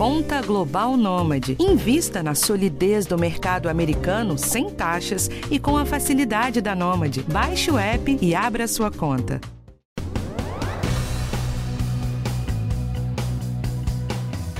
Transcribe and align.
Conta 0.00 0.40
Global 0.40 0.96
Nômade. 0.96 1.58
Invista 1.60 2.22
na 2.22 2.34
solidez 2.34 3.04
do 3.04 3.18
mercado 3.18 3.68
americano 3.68 4.38
sem 4.38 4.70
taxas 4.70 5.28
e 5.50 5.58
com 5.58 5.76
a 5.76 5.84
facilidade 5.84 6.62
da 6.62 6.74
Nômade. 6.74 7.22
Baixe 7.24 7.70
o 7.70 7.78
app 7.78 8.18
e 8.18 8.34
abra 8.34 8.66
sua 8.66 8.90
conta. 8.90 9.38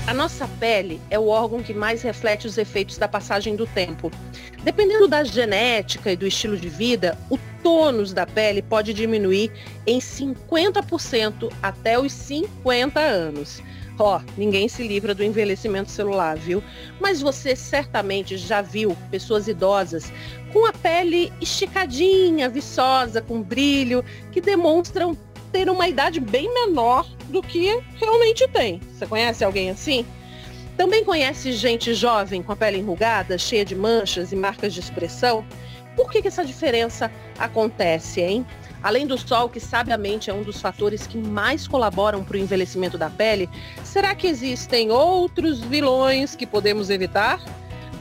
A 0.05 0.13
nossa 0.13 0.47
pele 0.59 1.01
é 1.09 1.17
o 1.17 1.25
órgão 1.25 1.63
que 1.63 1.73
mais 1.73 2.03
reflete 2.03 2.45
os 2.45 2.59
efeitos 2.59 2.99
da 2.99 3.07
passagem 3.07 3.55
do 3.55 3.65
tempo. 3.65 4.11
Dependendo 4.63 5.07
da 5.07 5.23
genética 5.23 6.11
e 6.11 6.15
do 6.15 6.27
estilo 6.27 6.55
de 6.55 6.69
vida, 6.69 7.17
o 7.31 7.39
tônus 7.63 8.13
da 8.13 8.27
pele 8.27 8.61
pode 8.61 8.93
diminuir 8.93 9.51
em 9.87 9.97
50% 9.97 11.51
até 11.63 11.97
os 11.97 12.11
50 12.11 12.99
anos. 12.99 13.59
Ó, 14.01 14.19
ninguém 14.35 14.67
se 14.67 14.81
livra 14.81 15.13
do 15.13 15.23
envelhecimento 15.23 15.91
celular, 15.91 16.35
viu? 16.35 16.63
Mas 16.99 17.21
você 17.21 17.55
certamente 17.55 18.35
já 18.35 18.59
viu 18.59 18.97
pessoas 19.11 19.47
idosas 19.47 20.11
com 20.51 20.65
a 20.65 20.73
pele 20.73 21.31
esticadinha, 21.39 22.49
viçosa, 22.49 23.21
com 23.21 23.43
brilho, 23.43 24.03
que 24.31 24.41
demonstram 24.41 25.15
ter 25.51 25.69
uma 25.69 25.87
idade 25.87 26.19
bem 26.19 26.51
menor 26.51 27.07
do 27.29 27.43
que 27.43 27.79
realmente 27.95 28.47
tem. 28.47 28.81
Você 28.91 29.05
conhece 29.05 29.43
alguém 29.43 29.69
assim? 29.69 30.03
Também 30.75 31.05
conhece 31.05 31.51
gente 31.51 31.93
jovem 31.93 32.41
com 32.41 32.53
a 32.53 32.55
pele 32.55 32.79
enrugada, 32.79 33.37
cheia 33.37 33.63
de 33.63 33.75
manchas 33.75 34.31
e 34.31 34.35
marcas 34.35 34.73
de 34.73 34.79
expressão? 34.79 35.45
Por 35.95 36.09
que, 36.09 36.23
que 36.23 36.27
essa 36.27 36.43
diferença 36.43 37.11
acontece, 37.37 38.19
hein? 38.21 38.47
Além 38.83 39.05
do 39.05 39.17
sol, 39.17 39.47
que 39.47 39.59
sabiamente 39.59 40.29
é 40.29 40.33
um 40.33 40.41
dos 40.41 40.59
fatores 40.59 41.05
que 41.05 41.17
mais 41.17 41.67
colaboram 41.67 42.23
para 42.23 42.35
o 42.35 42.39
envelhecimento 42.39 42.97
da 42.97 43.09
pele, 43.09 43.49
será 43.83 44.15
que 44.15 44.27
existem 44.27 44.91
outros 44.91 45.59
vilões 45.59 46.35
que 46.35 46.47
podemos 46.47 46.89
evitar? 46.89 47.39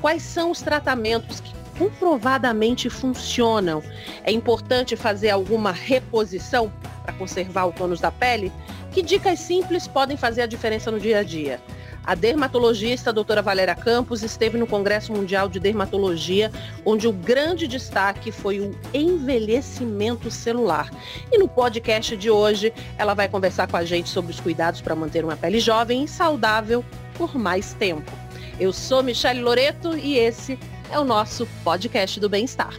Quais 0.00 0.22
são 0.22 0.50
os 0.50 0.62
tratamentos 0.62 1.40
que 1.40 1.52
comprovadamente 1.78 2.88
funcionam? 2.88 3.82
É 4.24 4.32
importante 4.32 4.96
fazer 4.96 5.30
alguma 5.30 5.70
reposição 5.70 6.72
para 7.02 7.12
conservar 7.12 7.66
o 7.66 7.72
tônus 7.72 8.00
da 8.00 8.10
pele? 8.10 8.50
Que 8.90 9.02
dicas 9.02 9.38
simples 9.38 9.86
podem 9.86 10.16
fazer 10.16 10.42
a 10.42 10.46
diferença 10.46 10.90
no 10.90 10.98
dia 10.98 11.18
a 11.18 11.22
dia? 11.22 11.60
A 12.04 12.14
dermatologista 12.14 13.10
a 13.10 13.12
doutora 13.12 13.42
Valéria 13.42 13.74
Campos 13.74 14.22
esteve 14.22 14.58
no 14.58 14.66
Congresso 14.66 15.12
Mundial 15.12 15.48
de 15.48 15.60
Dermatologia, 15.60 16.50
onde 16.84 17.06
o 17.06 17.12
grande 17.12 17.66
destaque 17.68 18.32
foi 18.32 18.60
o 18.60 18.78
envelhecimento 18.92 20.30
celular. 20.30 20.90
E 21.30 21.38
no 21.38 21.48
podcast 21.48 22.16
de 22.16 22.30
hoje, 22.30 22.72
ela 22.96 23.14
vai 23.14 23.28
conversar 23.28 23.68
com 23.68 23.76
a 23.76 23.84
gente 23.84 24.08
sobre 24.08 24.32
os 24.32 24.40
cuidados 24.40 24.80
para 24.80 24.96
manter 24.96 25.24
uma 25.24 25.36
pele 25.36 25.60
jovem 25.60 26.04
e 26.04 26.08
saudável 26.08 26.84
por 27.14 27.36
mais 27.36 27.74
tempo. 27.74 28.10
Eu 28.58 28.72
sou 28.72 29.02
Michele 29.02 29.40
Loreto 29.40 29.96
e 29.96 30.16
esse 30.16 30.58
é 30.90 30.98
o 30.98 31.04
nosso 31.04 31.46
podcast 31.64 32.18
do 32.18 32.28
bem-estar. 32.28 32.74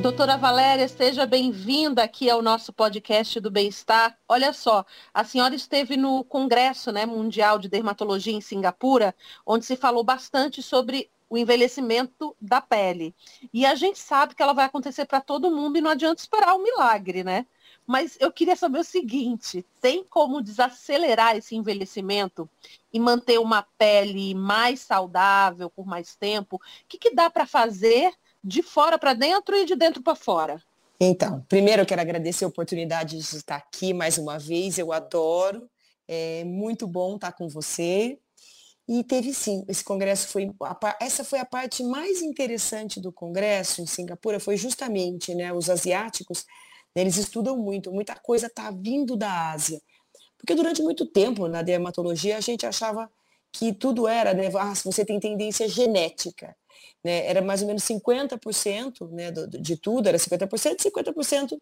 Doutora 0.00 0.38
Valéria, 0.38 0.88
seja 0.88 1.26
bem-vinda 1.26 2.02
aqui 2.02 2.30
ao 2.30 2.40
nosso 2.40 2.72
podcast 2.72 3.38
do 3.38 3.50
Bem-Estar. 3.50 4.18
Olha 4.26 4.50
só, 4.50 4.82
a 5.12 5.24
senhora 5.24 5.54
esteve 5.54 5.94
no 5.94 6.24
Congresso 6.24 6.90
né, 6.90 7.04
Mundial 7.04 7.58
de 7.58 7.68
Dermatologia 7.68 8.32
em 8.32 8.40
Singapura, 8.40 9.14
onde 9.44 9.66
se 9.66 9.76
falou 9.76 10.02
bastante 10.02 10.62
sobre 10.62 11.10
o 11.28 11.36
envelhecimento 11.36 12.34
da 12.40 12.62
pele. 12.62 13.14
E 13.52 13.66
a 13.66 13.74
gente 13.74 13.98
sabe 13.98 14.34
que 14.34 14.42
ela 14.42 14.54
vai 14.54 14.64
acontecer 14.64 15.04
para 15.04 15.20
todo 15.20 15.50
mundo 15.50 15.76
e 15.76 15.82
não 15.82 15.90
adianta 15.90 16.22
esperar 16.22 16.54
um 16.54 16.62
milagre, 16.62 17.22
né? 17.22 17.46
Mas 17.86 18.16
eu 18.20 18.32
queria 18.32 18.56
saber 18.56 18.78
o 18.78 18.84
seguinte: 18.84 19.66
tem 19.82 20.02
como 20.02 20.40
desacelerar 20.40 21.36
esse 21.36 21.54
envelhecimento 21.54 22.48
e 22.90 22.98
manter 22.98 23.38
uma 23.38 23.66
pele 23.76 24.34
mais 24.34 24.80
saudável 24.80 25.68
por 25.68 25.86
mais 25.86 26.16
tempo? 26.16 26.56
O 26.56 26.60
que, 26.88 26.96
que 26.96 27.14
dá 27.14 27.28
para 27.28 27.44
fazer 27.44 28.14
de 28.42 28.62
fora 28.62 28.98
para 28.98 29.14
dentro 29.14 29.56
e 29.56 29.64
de 29.64 29.76
dentro 29.76 30.02
para 30.02 30.14
fora? 30.14 30.62
Então, 31.00 31.44
primeiro 31.48 31.82
eu 31.82 31.86
quero 31.86 32.00
agradecer 32.00 32.44
a 32.44 32.48
oportunidade 32.48 33.16
de 33.16 33.36
estar 33.36 33.56
aqui 33.56 33.94
mais 33.94 34.18
uma 34.18 34.38
vez, 34.38 34.78
eu 34.78 34.92
adoro, 34.92 35.68
é 36.06 36.44
muito 36.44 36.86
bom 36.86 37.14
estar 37.14 37.32
com 37.32 37.48
você. 37.48 38.18
E 38.86 39.04
teve 39.04 39.32
sim, 39.32 39.64
esse 39.68 39.84
congresso 39.84 40.28
foi, 40.28 40.50
a, 40.62 40.96
essa 41.00 41.22
foi 41.22 41.38
a 41.38 41.44
parte 41.44 41.82
mais 41.84 42.20
interessante 42.20 43.00
do 43.00 43.12
congresso 43.12 43.80
em 43.80 43.86
Singapura, 43.86 44.40
foi 44.40 44.56
justamente, 44.56 45.34
né, 45.34 45.52
os 45.52 45.70
asiáticos, 45.70 46.44
né, 46.94 47.02
eles 47.02 47.16
estudam 47.16 47.56
muito, 47.56 47.92
muita 47.92 48.16
coisa 48.16 48.48
está 48.48 48.70
vindo 48.70 49.16
da 49.16 49.52
Ásia. 49.52 49.80
Porque 50.36 50.54
durante 50.54 50.82
muito 50.82 51.06
tempo 51.06 51.46
na 51.46 51.62
dermatologia 51.62 52.36
a 52.36 52.40
gente 52.40 52.66
achava 52.66 53.10
que 53.52 53.72
tudo 53.72 54.08
era, 54.08 54.34
né, 54.34 54.50
ah, 54.58 54.74
você 54.74 55.04
tem 55.04 55.20
tendência 55.20 55.68
genética 55.68 56.56
né, 57.04 57.26
era 57.26 57.42
mais 57.42 57.62
ou 57.62 57.66
menos 57.66 57.82
50% 57.84 59.10
né, 59.10 59.30
do, 59.30 59.48
de 59.48 59.76
tudo, 59.76 60.08
era 60.08 60.18
50% 60.18 60.76
e 60.78 60.90
50% 60.90 61.58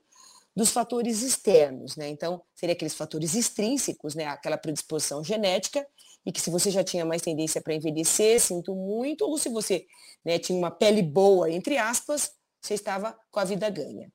dos 0.55 0.71
fatores 0.71 1.23
externos. 1.23 1.97
Né? 1.97 2.09
Então, 2.09 2.43
seria 2.55 2.75
aqueles 2.75 2.95
fatores 2.95 3.34
extrínsecos, 3.34 4.15
né, 4.15 4.27
aquela 4.27 4.59
predisposição 4.59 5.23
genética, 5.23 5.87
e 6.27 6.33
que 6.33 6.41
se 6.41 6.51
você 6.51 6.71
já 6.71 6.83
tinha 6.83 7.05
mais 7.05 7.23
tendência 7.23 7.61
para 7.61 7.75
envelhecer, 7.75 8.41
sinto 8.41 8.75
muito, 8.75 9.23
ou 9.23 9.39
se 9.39 9.49
você 9.49 9.87
né, 10.25 10.39
tinha 10.39 10.59
uma 10.59 10.71
pele 10.71 11.03
boa, 11.03 11.50
entre 11.50 11.79
aspas, 11.79 12.33
você 12.61 12.75
estava 12.75 13.17
com 13.31 13.41
a 13.41 13.45
vida 13.45 13.71
ganha. 13.71 14.12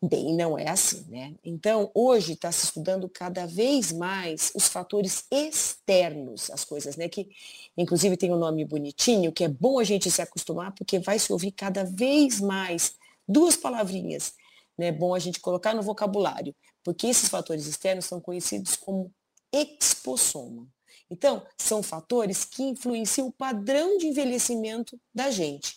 Bem, 0.00 0.36
não 0.36 0.56
é 0.56 0.68
assim, 0.68 1.04
né? 1.08 1.34
Então, 1.44 1.90
hoje 1.92 2.34
está 2.34 2.52
se 2.52 2.66
estudando 2.66 3.08
cada 3.08 3.46
vez 3.46 3.90
mais 3.90 4.52
os 4.54 4.68
fatores 4.68 5.24
externos, 5.28 6.52
as 6.52 6.64
coisas, 6.64 6.96
né? 6.96 7.08
Que, 7.08 7.28
inclusive, 7.76 8.16
tem 8.16 8.32
um 8.32 8.38
nome 8.38 8.64
bonitinho, 8.64 9.32
que 9.32 9.42
é 9.42 9.48
bom 9.48 9.80
a 9.80 9.84
gente 9.84 10.08
se 10.08 10.22
acostumar, 10.22 10.72
porque 10.72 11.00
vai 11.00 11.18
se 11.18 11.32
ouvir 11.32 11.50
cada 11.50 11.82
vez 11.82 12.40
mais 12.40 12.94
duas 13.26 13.56
palavrinhas, 13.56 14.34
né? 14.78 14.92
Bom 14.92 15.16
a 15.16 15.18
gente 15.18 15.40
colocar 15.40 15.74
no 15.74 15.82
vocabulário, 15.82 16.54
porque 16.84 17.08
esses 17.08 17.28
fatores 17.28 17.66
externos 17.66 18.04
são 18.04 18.20
conhecidos 18.20 18.76
como 18.76 19.12
expossoma. 19.52 20.68
Então, 21.10 21.44
são 21.60 21.82
fatores 21.82 22.44
que 22.44 22.62
influenciam 22.62 23.26
o 23.26 23.32
padrão 23.32 23.98
de 23.98 24.06
envelhecimento 24.06 24.96
da 25.12 25.28
gente. 25.28 25.76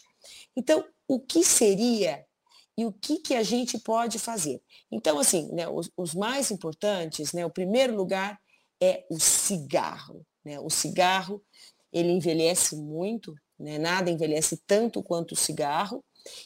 Então, 0.56 0.86
o 1.08 1.20
que 1.20 1.44
seria 1.44 2.24
e 2.78 2.86
o 2.86 2.92
que, 2.92 3.18
que 3.18 3.36
a 3.36 3.44
gente 3.44 3.78
pode 3.80 4.18
fazer. 4.18 4.62
Então, 4.92 5.20
assim, 5.20 5.52
né, 5.52 5.68
os, 5.68 5.90
os 5.96 6.14
mais 6.14 6.52
importantes, 6.52 7.34
né, 7.34 7.46
o 7.46 7.50
primeiro 7.50 7.96
lugar 7.96 8.40
é 8.82 9.06
o 9.10 9.20
cigarro. 9.20 10.26
Né? 10.44 10.60
O 10.60 10.70
cigarro, 10.70 11.44
ele 11.92 12.12
envelhece 12.12 12.76
muito, 12.76 13.36
né? 13.60 13.78
nada 13.78 14.10
envelhece 14.10 14.58
tanto 14.66 15.04
quanto 15.04 15.34
o 15.34 15.38
cigarro. 15.38 16.04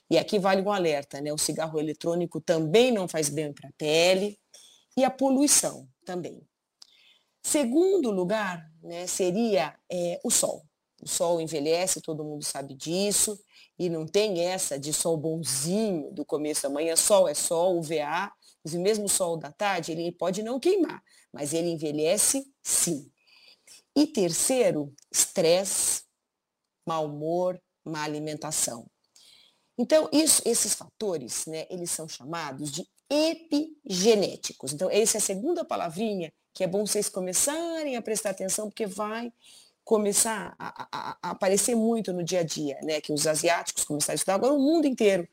E 0.10 0.18
aqui 0.18 0.40
vale 0.40 0.62
um 0.62 0.72
alerta, 0.72 1.20
né? 1.20 1.34
O 1.34 1.38
cigarro 1.38 1.78
eletrônico 1.78 2.40
também 2.40 2.94
não 2.94 3.10
faz 3.10 3.28
bem 3.28 3.52
para 3.52 3.68
a 3.68 3.74
pele 3.78 4.40
e 4.98 5.04
a 5.04 5.12
poluição 5.12 5.86
também. 6.06 6.42
Segundo 7.44 8.10
lugar, 8.10 8.66
né, 8.82 9.06
seria 9.06 9.78
é, 9.92 10.20
o 10.24 10.32
sol. 10.32 10.66
O 11.06 11.08
sol 11.08 11.40
envelhece, 11.40 12.02
todo 12.02 12.24
mundo 12.24 12.44
sabe 12.44 12.74
disso. 12.74 13.40
E 13.78 13.90
não 13.90 14.08
tem 14.08 14.42
essa 14.42 14.80
de 14.80 14.92
sol 14.92 15.16
bonzinho 15.16 16.12
do 16.12 16.26
começo 16.26 16.64
da 16.64 16.70
manhã, 16.70 16.96
sol 16.96 17.28
é 17.28 17.36
sol, 17.36 17.78
UVA, 17.78 18.32
e 18.66 18.78
mesmo 18.78 19.06
o 19.06 19.10
sol 19.10 19.38
da 19.38 19.52
tarde, 19.52 19.92
ele 19.92 20.12
pode 20.12 20.42
não 20.42 20.60
queimar, 20.60 21.04
mas 21.32 21.54
ele 21.54 21.70
envelhece 21.70 22.52
sim. 22.64 23.12
E 23.96 24.08
terceiro, 24.08 24.92
estresse, 25.12 26.04
mau 26.88 27.06
humor, 27.06 27.62
má 27.84 28.04
alimentação. 28.04 28.90
Então, 29.78 30.10
isso, 30.12 30.42
esses 30.46 30.74
fatores, 30.74 31.46
né, 31.46 31.68
eles 31.70 31.92
são 31.92 32.08
chamados 32.08 32.72
de 32.72 32.88
epigenéticos. 33.10 34.74
Então, 34.74 34.90
essa 34.90 35.18
é 35.18 35.20
a 35.20 35.22
segunda 35.22 35.64
palavrinha 35.64 36.34
que 36.56 36.64
é 36.64 36.68
bom 36.68 36.86
vocês 36.86 37.10
começarem 37.10 37.98
a 37.98 38.02
prestar 38.02 38.30
atenção, 38.30 38.70
porque 38.70 38.88
vai 38.88 39.32
começar 39.86 40.56
a, 40.58 40.88
a, 40.92 41.18
a, 41.22 41.32
aparecer 41.32 41.76
muito 41.76 42.12
no 42.12 42.24
dia 42.24 42.40
a 42.40 42.44
dia, 42.44 42.78
né? 42.82 43.00
Que 43.00 43.14
os 43.14 43.28
asiáticos 43.28 43.86
começaram 43.86 44.14
a 44.14 44.16
estudar, 44.16 44.36
agora 44.36 44.54
o 44.54 44.60
mundo 44.60 44.88
inteiro 44.88 45.28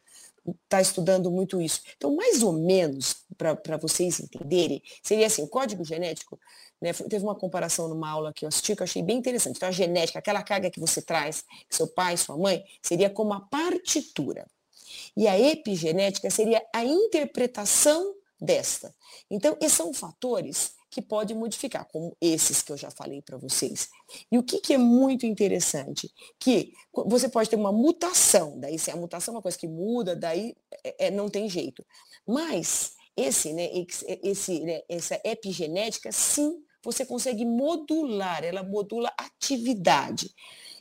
está 0.64 0.81
estudando 0.81 1.31
muito 1.31 1.60
isso. 1.60 1.81
Então, 1.96 2.14
mais 2.14 2.43
ou 2.43 2.52
menos, 2.52 3.25
para 3.37 3.76
vocês 3.78 4.20
entenderem, 4.20 4.82
seria 5.02 5.26
assim, 5.26 5.43
o 5.43 5.49
código 5.49 5.84
genético, 5.84 6.38
né, 6.81 6.93
teve 6.93 7.25
uma 7.25 7.34
comparação 7.34 7.88
numa 7.88 8.10
aula 8.10 8.32
que 8.32 8.44
eu 8.44 8.49
assisti 8.49 8.75
que 8.75 8.82
eu 8.82 8.84
achei 8.84 9.02
bem 9.02 9.19
interessante. 9.19 9.56
Então, 9.56 9.69
a 9.69 9.72
genética, 9.72 10.19
aquela 10.19 10.43
carga 10.43 10.70
que 10.70 10.81
você 10.81 11.00
traz, 11.00 11.44
que 11.69 11.76
seu 11.76 11.87
pai, 11.87 12.16
sua 12.16 12.37
mãe, 12.37 12.64
seria 12.82 13.08
como 13.08 13.32
a 13.32 13.40
partitura. 13.40 14.46
E 15.16 15.28
a 15.28 15.38
epigenética 15.38 16.28
seria 16.28 16.62
a 16.75 16.84
interpretação 16.84 18.14
desta. 18.40 18.93
Então, 19.31 19.56
esses 19.60 19.75
são 19.75 19.94
fatores 19.94 20.75
que 20.92 21.00
pode 21.00 21.34
modificar, 21.34 21.88
como 21.90 22.14
esses 22.20 22.60
que 22.60 22.70
eu 22.70 22.76
já 22.76 22.90
falei 22.90 23.22
para 23.22 23.38
vocês. 23.38 23.88
E 24.30 24.36
o 24.36 24.42
que, 24.42 24.60
que, 24.60 24.74
é 24.74 24.78
muito 24.78 25.24
interessante? 25.24 26.12
Que 26.38 26.74
você 26.92 27.30
pode 27.30 27.48
ter 27.48 27.56
uma 27.56 27.72
mutação, 27.72 28.60
daí 28.60 28.78
se 28.78 28.90
a 28.90 28.96
mutação 28.96 29.32
é 29.32 29.36
uma 29.36 29.42
coisa 29.42 29.56
que 29.56 29.66
muda, 29.66 30.14
daí 30.14 30.54
é, 30.84 31.06
é, 31.06 31.10
não 31.10 31.30
tem 31.30 31.48
jeito. 31.48 31.82
Mas 32.28 32.92
esse, 33.16 33.54
né, 33.54 33.70
esse, 34.22 34.60
né, 34.60 34.82
essa 34.86 35.18
epigenética, 35.24 36.12
sim, 36.12 36.62
você 36.84 37.06
consegue 37.06 37.46
modular, 37.46 38.44
ela 38.44 38.62
modula 38.62 39.10
atividade. 39.16 40.30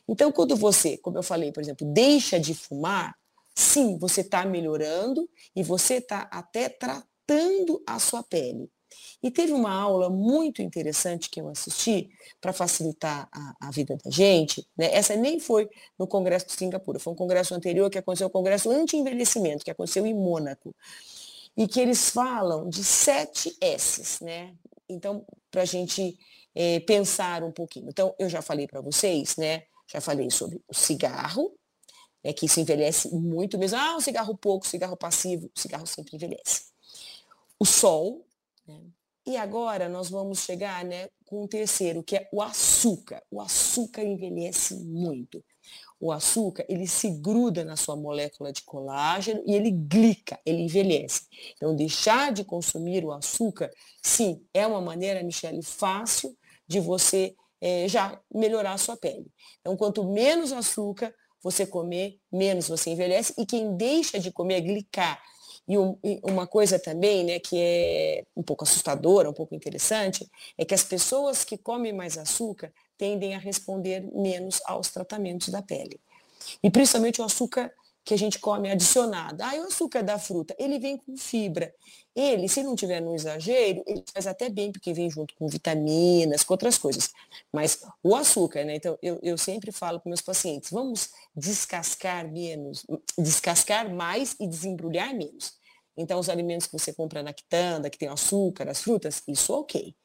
Então, 0.10 0.30
quando 0.30 0.58
você, 0.58 0.98
como 0.98 1.18
eu 1.18 1.24
falei, 1.24 1.54
por 1.54 1.64
exemplo, 1.64 1.88
deixa 1.88 2.38
de 2.38 2.54
fumar, 2.54 3.16
sim, 3.56 3.98
você 3.98 4.20
está 4.20 4.44
melhorando 4.44 5.30
e 5.56 5.64
você 5.64 5.96
está 5.96 6.24
até 6.24 6.68
tratando 6.68 7.82
a 7.88 7.98
sua 7.98 8.22
pele. 8.24 8.70
E 9.22 9.30
teve 9.30 9.54
uma 9.54 9.72
aula 9.72 10.10
muito 10.10 10.62
interessante 10.62 11.30
que 11.30 11.42
eu 11.42 11.48
assisti 11.48 12.10
para 12.40 12.52
facilitar 12.52 13.28
a, 13.32 13.68
a, 13.68 13.72
vida 13.72 13.98
da 14.04 14.10
gente. 14.10 14.68
Né? 14.78 14.94
Essa 14.94 15.16
nem 15.16 15.40
foi 15.40 15.70
no 15.98 16.08
Congresso 16.08 16.48
de 16.48 16.54
Singapura, 16.54 17.00
foi 17.00 17.14
um 17.14 17.16
congresso 17.16 17.54
anterior 17.54 17.90
que 17.90 17.98
aconteceu, 17.98 18.28
o 18.28 18.32
Congresso 18.32 18.70
Anti-Envelhecimento, 18.72 19.64
que 19.64 19.72
aconteceu 19.72 20.06
em 20.06 20.14
Mônaco. 20.14 20.76
E 21.56 21.68
que 21.68 21.82
eles 21.82 22.10
falam 22.10 22.70
de 22.70 22.84
sete 22.84 23.56
S's, 23.60 24.22
né? 24.22 24.54
Então, 24.88 25.26
para 25.52 25.64
a 25.64 25.66
gente 25.66 26.18
é, 26.56 26.80
pensar 26.80 27.44
um 27.44 27.52
pouquinho. 27.52 27.90
Então, 27.90 28.16
eu 28.18 28.30
já 28.30 28.42
falei 28.42 28.68
para 28.68 28.80
vocês, 28.80 29.36
né? 29.36 29.64
Já 29.86 30.00
falei 30.00 30.32
sobre 30.32 30.62
o 30.68 30.74
cigarro, 30.74 31.54
né, 32.24 32.34
que 32.34 32.48
se 32.48 32.62
envelhece 32.62 33.14
muito 33.14 33.58
mesmo. 33.58 33.78
Ah, 33.78 33.96
um 33.98 34.02
cigarro 34.02 34.38
pouco, 34.38 34.68
cigarro 34.68 34.96
passivo, 34.96 35.50
o 35.56 35.60
cigarro 35.60 35.86
sempre 35.86 36.16
envelhece. 36.16 36.66
O 37.60 37.66
sol, 37.66 38.26
né? 38.68 38.82
E 39.26 39.38
agora 39.38 39.88
nós 39.88 40.10
vamos 40.10 40.40
chegar 40.40 40.84
né, 40.84 41.08
com 41.26 41.44
o 41.44 41.48
terceiro, 41.48 42.04
que 42.04 42.16
é 42.16 42.28
o 42.32 42.42
açúcar. 42.42 43.22
O 43.30 43.40
açúcar 43.40 44.04
envelhece 44.04 44.76
muito. 44.76 45.44
O 46.00 46.12
açúcar, 46.12 46.66
ele 46.68 46.88
se 46.88 47.12
gruda 47.12 47.64
na 47.64 47.76
sua 47.76 47.96
molécula 47.96 48.52
de 48.52 48.64
colágeno 48.64 49.44
e 49.46 49.54
ele 49.54 49.70
glica, 49.70 50.40
ele 50.44 50.64
envelhece. 50.64 51.28
Então, 51.56 51.76
deixar 51.76 52.34
de 52.34 52.44
consumir 52.44 53.06
o 53.06 53.12
açúcar, 53.12 53.70
sim, 54.02 54.44
é 54.52 54.66
uma 54.66 54.82
maneira, 54.82 55.22
Michele, 55.22 55.62
fácil 55.62 56.36
de 56.68 56.80
você 56.80 57.36
é, 57.62 57.88
já 57.88 58.20
melhorar 58.34 58.74
a 58.74 58.78
sua 58.80 58.98
pele. 58.98 59.32
Então, 59.60 59.78
quanto 59.78 60.04
menos 60.04 60.52
açúcar 60.52 61.14
você 61.44 61.66
comer, 61.66 62.20
menos 62.32 62.68
você 62.68 62.90
envelhece. 62.90 63.36
E 63.38 63.46
quem 63.46 63.76
deixa 63.78 64.20
de 64.20 64.32
comer 64.32 64.56
é 64.56 64.62
glicar. 64.62 65.22
E, 65.72 65.78
um, 65.78 65.98
e 66.04 66.20
uma 66.24 66.46
coisa 66.46 66.78
também, 66.78 67.24
né, 67.24 67.40
que 67.40 67.58
é 67.58 68.26
um 68.36 68.44
pouco 68.44 68.66
assustadora, 68.66 69.30
um 69.30 69.34
pouco 69.34 69.56
interessante, 69.56 70.30
é 70.58 70.66
que 70.66 70.74
as 70.74 70.84
pessoas 70.84 71.46
que 71.46 71.58
comem 71.58 71.94
mais 71.94 72.18
açúcar 72.18 72.74
tendem 72.98 73.36
a 73.36 73.40
responder 73.40 74.02
menos 74.14 74.62
aos 74.66 74.90
tratamentos 74.90 75.48
da 75.48 75.62
pele. 75.62 75.98
E 76.62 76.70
principalmente 76.70 77.22
o 77.22 77.24
açúcar 77.24 77.72
que 78.04 78.14
a 78.14 78.18
gente 78.18 78.38
come 78.38 78.70
adicionado. 78.70 79.42
Ah, 79.42 79.54
o 79.56 79.68
açúcar 79.68 80.02
da 80.02 80.20
fruta, 80.20 80.54
ele 80.60 80.78
vem 80.78 80.98
com 80.98 81.16
fibra. 81.16 81.74
Ele, 82.14 82.50
se 82.50 82.64
não 82.64 82.76
tiver 82.76 83.00
no 83.00 83.16
exagero, 83.16 83.82
ele 83.88 84.04
faz 84.14 84.28
até 84.28 84.50
bem, 84.50 84.74
porque 84.74 84.92
vem 84.92 85.10
junto 85.10 85.34
com 85.36 85.48
vitaminas, 85.48 86.44
com 86.44 86.54
outras 86.54 86.78
coisas. 86.78 87.12
Mas 87.54 87.82
o 88.04 88.14
açúcar, 88.14 88.66
né? 88.66 88.76
Então, 88.76 89.00
eu, 89.02 89.18
eu 89.24 89.38
sempre 89.38 89.72
falo 89.72 90.02
para 90.02 90.10
meus 90.10 90.22
pacientes, 90.22 90.70
vamos 90.70 91.12
descascar 91.34 92.30
menos, 92.30 92.86
descascar 93.18 93.90
mais 93.90 94.36
e 94.38 94.46
desembrulhar 94.46 95.16
menos. 95.16 95.61
Então, 95.96 96.20
os 96.20 96.30
alimentos 96.30 96.68
que 96.68 96.74
você 96.74 96.94
compra 96.94 97.22
na 97.22 97.34
quitanda, 97.34 97.90
que 97.90 97.98
tem 97.98 98.08
açúcar, 98.08 98.70
as 98.70 98.82
frutas, 98.82 99.22
isso 99.28 99.54
ok. 99.54 99.96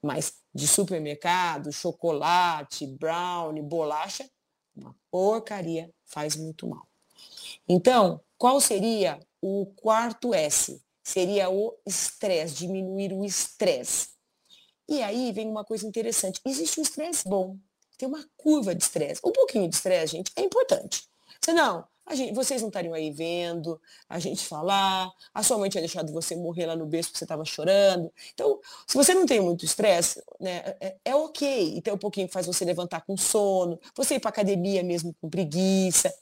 Mas 0.00 0.34
de 0.54 0.68
supermercado, 0.68 1.72
chocolate, 1.72 2.86
brownie, 2.86 3.62
bolacha, 3.62 4.28
uma 4.74 4.94
porcaria, 5.10 5.92
faz 6.04 6.36
muito 6.36 6.66
mal. 6.66 6.86
Então, 7.68 8.20
qual 8.38 8.60
seria 8.60 9.20
o 9.40 9.66
quarto 9.76 10.34
S? 10.34 10.82
Seria 11.02 11.50
o 11.50 11.76
estresse, 11.86 12.54
diminuir 12.54 13.12
o 13.12 13.24
estresse. 13.24 14.10
E 14.88 15.02
aí 15.02 15.32
vem 15.32 15.48
uma 15.48 15.64
coisa 15.64 15.86
interessante. 15.86 16.40
Existe 16.44 16.78
um 16.78 16.82
estresse 16.82 17.28
bom. 17.28 17.56
Tem 17.98 18.08
uma 18.08 18.24
curva 18.36 18.74
de 18.74 18.82
estresse. 18.82 19.20
Um 19.24 19.32
pouquinho 19.32 19.68
de 19.68 19.74
estresse, 19.74 20.12
gente, 20.12 20.32
é 20.36 20.42
importante. 20.42 21.08
Senão, 21.44 21.86
Gente, 22.14 22.34
vocês 22.34 22.60
não 22.60 22.68
estariam 22.68 22.94
aí 22.94 23.10
vendo 23.10 23.80
a 24.08 24.18
gente 24.18 24.46
falar, 24.46 25.10
a 25.32 25.42
sua 25.42 25.58
mãe 25.58 25.70
tinha 25.70 25.80
deixado 25.80 26.12
você 26.12 26.36
morrer 26.36 26.66
lá 26.66 26.76
no 26.76 26.86
berço 26.86 27.08
porque 27.10 27.18
você 27.18 27.24
estava 27.24 27.44
chorando. 27.44 28.12
Então, 28.34 28.60
se 28.86 28.96
você 28.96 29.14
não 29.14 29.24
tem 29.26 29.40
muito 29.40 29.64
estresse, 29.64 30.22
né, 30.38 30.62
é, 30.80 30.96
é, 31.04 31.14
ok. 31.14 31.74
Então, 31.76 31.94
um 31.94 31.98
pouquinho 31.98 32.28
faz 32.28 32.46
você 32.46 32.64
levantar 32.64 33.02
com 33.02 33.16
sono, 33.16 33.78
você 33.96 34.16
ir 34.16 34.20
para 34.20 34.30
academia 34.30 34.82
mesmo 34.82 35.14
com 35.20 35.28
preguiça. 35.30 36.12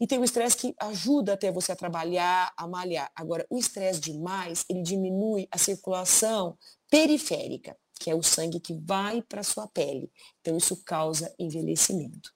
E 0.00 0.06
tem 0.06 0.18
o 0.18 0.24
estresse 0.24 0.56
que 0.56 0.74
ajuda 0.78 1.32
até 1.32 1.50
você 1.50 1.72
a 1.72 1.76
trabalhar, 1.76 2.52
a 2.56 2.66
malhar. 2.66 3.10
Agora, 3.14 3.44
o 3.50 3.58
estresse 3.58 4.00
demais, 4.00 4.64
ele 4.68 4.82
diminui 4.82 5.48
a 5.50 5.58
circulação 5.58 6.56
periférica, 6.88 7.76
que 7.98 8.10
é 8.10 8.14
o 8.14 8.22
sangue 8.22 8.60
que 8.60 8.74
vai 8.74 9.22
para 9.22 9.40
a 9.40 9.44
sua 9.44 9.66
pele. 9.66 10.10
Então, 10.40 10.56
isso 10.56 10.76
causa 10.84 11.34
envelhecimento. 11.38 12.32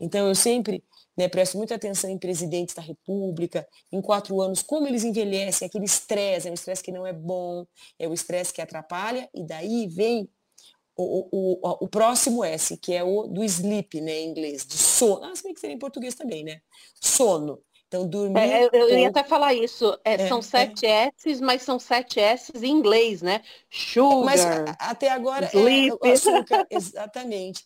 Então, 0.00 0.26
eu 0.26 0.34
sempre 0.34 0.82
né, 1.16 1.28
presto 1.28 1.56
muita 1.56 1.74
atenção 1.74 2.10
em 2.10 2.18
presidentes 2.18 2.74
da 2.74 2.82
República, 2.82 3.66
em 3.92 4.00
quatro 4.00 4.40
anos, 4.40 4.62
como 4.62 4.86
eles 4.86 5.04
envelhecem, 5.04 5.66
aquele 5.66 5.84
estresse, 5.84 6.48
é 6.48 6.50
um 6.50 6.54
estresse 6.54 6.82
que 6.82 6.92
não 6.92 7.06
é 7.06 7.12
bom, 7.12 7.66
é 7.98 8.08
o 8.08 8.14
estresse 8.14 8.52
que 8.52 8.60
atrapalha, 8.60 9.28
e 9.34 9.44
daí 9.44 9.86
vem 9.86 10.28
o, 10.96 11.28
o, 11.32 11.84
o, 11.84 11.88
próximo 11.88 12.44
S, 12.44 12.76
que 12.76 12.94
é 12.94 13.02
o 13.02 13.26
do 13.26 13.42
sleep, 13.44 14.00
né, 14.00 14.20
em 14.20 14.30
inglês, 14.30 14.64
de 14.64 14.76
sono. 14.76 15.24
Ah, 15.24 15.34
se 15.34 15.42
bem 15.42 15.52
que 15.52 15.60
seria 15.60 15.74
em 15.74 15.78
português 15.78 16.14
também, 16.14 16.44
né? 16.44 16.60
Sono. 17.00 17.60
Então, 17.88 18.06
dormir. 18.08 18.40
É, 18.40 18.64
eu, 18.64 18.88
eu 18.88 18.98
ia 18.98 19.08
até 19.08 19.22
falar 19.22 19.54
isso. 19.54 19.96
É, 20.04 20.14
é, 20.14 20.28
são 20.28 20.42
sete 20.42 20.86
é. 20.86 21.12
S's, 21.16 21.40
mas 21.40 21.62
são 21.62 21.78
sete 21.78 22.18
S's 22.18 22.62
em 22.62 22.70
inglês, 22.70 23.22
né? 23.22 23.40
Sugar. 23.70 24.24
Mas 24.24 24.40
até 24.80 25.10
agora 25.10 25.46
sleep. 25.46 25.96
é 26.02 26.12
açúcar, 26.12 26.66
exatamente. 26.70 27.64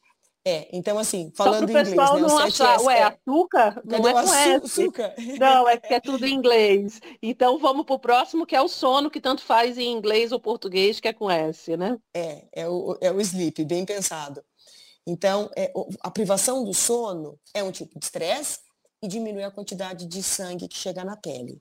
É, 0.48 0.66
então 0.72 0.98
assim, 0.98 1.30
falando 1.34 1.68
em 1.68 1.72
inglês, 1.72 1.90
pessoal 1.90 2.14
né, 2.14 2.20
não 2.22 2.38
achar, 2.38 2.80
ué, 2.80 3.02
açúcar 3.02 3.82
não 3.84 4.08
é 4.08 4.12
com 4.12 4.34
S. 4.34 4.64
Açúcar? 4.64 5.14
Não, 5.38 5.68
é 5.68 5.76
que 5.76 5.92
é 5.92 6.00
tudo 6.00 6.26
em 6.26 6.32
inglês. 6.34 7.00
Então 7.22 7.58
vamos 7.58 7.84
para 7.84 7.94
o 7.94 7.98
próximo, 7.98 8.46
que 8.46 8.56
é 8.56 8.62
o 8.62 8.66
sono, 8.68 9.10
que 9.10 9.20
tanto 9.20 9.42
faz 9.42 9.76
em 9.76 9.92
inglês 9.92 10.32
ou 10.32 10.40
português, 10.40 11.00
que 11.00 11.08
é 11.08 11.12
com 11.12 11.30
S, 11.30 11.76
né? 11.76 11.98
É, 12.14 12.44
é 12.54 12.66
o, 12.66 12.96
é 12.98 13.12
o 13.12 13.20
sleep, 13.20 13.62
bem 13.66 13.84
pensado. 13.84 14.42
Então, 15.06 15.50
é, 15.54 15.70
a 16.00 16.10
privação 16.10 16.64
do 16.64 16.72
sono 16.72 17.38
é 17.52 17.62
um 17.62 17.70
tipo 17.70 17.98
de 17.98 18.04
estresse 18.06 18.60
e 19.02 19.08
diminui 19.08 19.42
a 19.42 19.50
quantidade 19.50 20.06
de 20.06 20.22
sangue 20.22 20.66
que 20.66 20.78
chega 20.78 21.04
na 21.04 21.16
pele. 21.16 21.60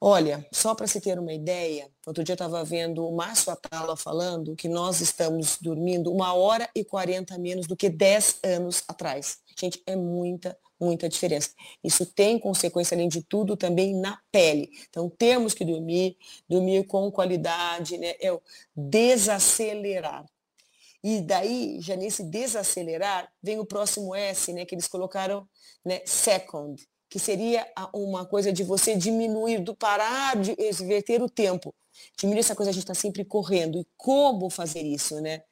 Olha, 0.00 0.46
só 0.52 0.74
para 0.74 0.86
se 0.86 1.00
ter 1.00 1.18
uma 1.18 1.32
ideia, 1.32 1.90
outro 2.06 2.22
dia 2.22 2.34
eu 2.34 2.36
estava 2.36 2.62
vendo 2.62 3.06
o 3.08 3.16
Márcio 3.16 3.50
Atala 3.50 3.96
falando 3.96 4.54
que 4.54 4.68
nós 4.68 5.00
estamos 5.00 5.56
dormindo 5.58 6.12
uma 6.12 6.34
hora 6.34 6.68
e 6.74 6.84
40 6.84 7.38
menos 7.38 7.66
do 7.66 7.74
que 7.74 7.88
10 7.88 8.40
anos 8.44 8.82
atrás. 8.86 9.38
Gente, 9.58 9.82
é 9.86 9.96
muita, 9.96 10.56
muita 10.78 11.08
diferença. 11.08 11.50
Isso 11.82 12.04
tem 12.04 12.38
consequência, 12.38 12.94
além 12.94 13.08
de 13.08 13.22
tudo, 13.22 13.56
também 13.56 13.98
na 13.98 14.20
pele. 14.30 14.70
Então, 14.90 15.08
temos 15.08 15.54
que 15.54 15.64
dormir, 15.64 16.18
dormir 16.46 16.84
com 16.84 17.10
qualidade, 17.10 17.96
né? 17.96 18.16
É 18.20 18.38
desacelerar. 18.76 20.26
E 21.02 21.22
daí, 21.22 21.78
já 21.80 21.96
nesse 21.96 22.22
desacelerar, 22.22 23.32
vem 23.42 23.58
o 23.58 23.64
próximo 23.64 24.14
S, 24.14 24.52
né? 24.52 24.66
Que 24.66 24.74
eles 24.74 24.88
colocaram, 24.88 25.48
né? 25.82 26.02
Second 26.04 26.86
que 27.08 27.18
seria 27.18 27.66
uma 27.92 28.26
coisa 28.26 28.52
de 28.52 28.64
você 28.64 28.96
diminuir, 28.96 29.58
do 29.60 29.74
parar 29.74 30.36
de 30.36 30.56
inverter 30.60 31.22
o 31.22 31.30
tempo. 31.30 31.74
Diminuir 32.18 32.40
essa 32.40 32.54
coisa, 32.54 32.70
a 32.70 32.72
gente 32.72 32.82
está 32.82 32.94
sempre 32.94 33.24
correndo. 33.24 33.78
E 33.78 33.86
como 33.96 34.50
fazer 34.50 34.82
isso, 34.82 35.20
né? 35.20 35.42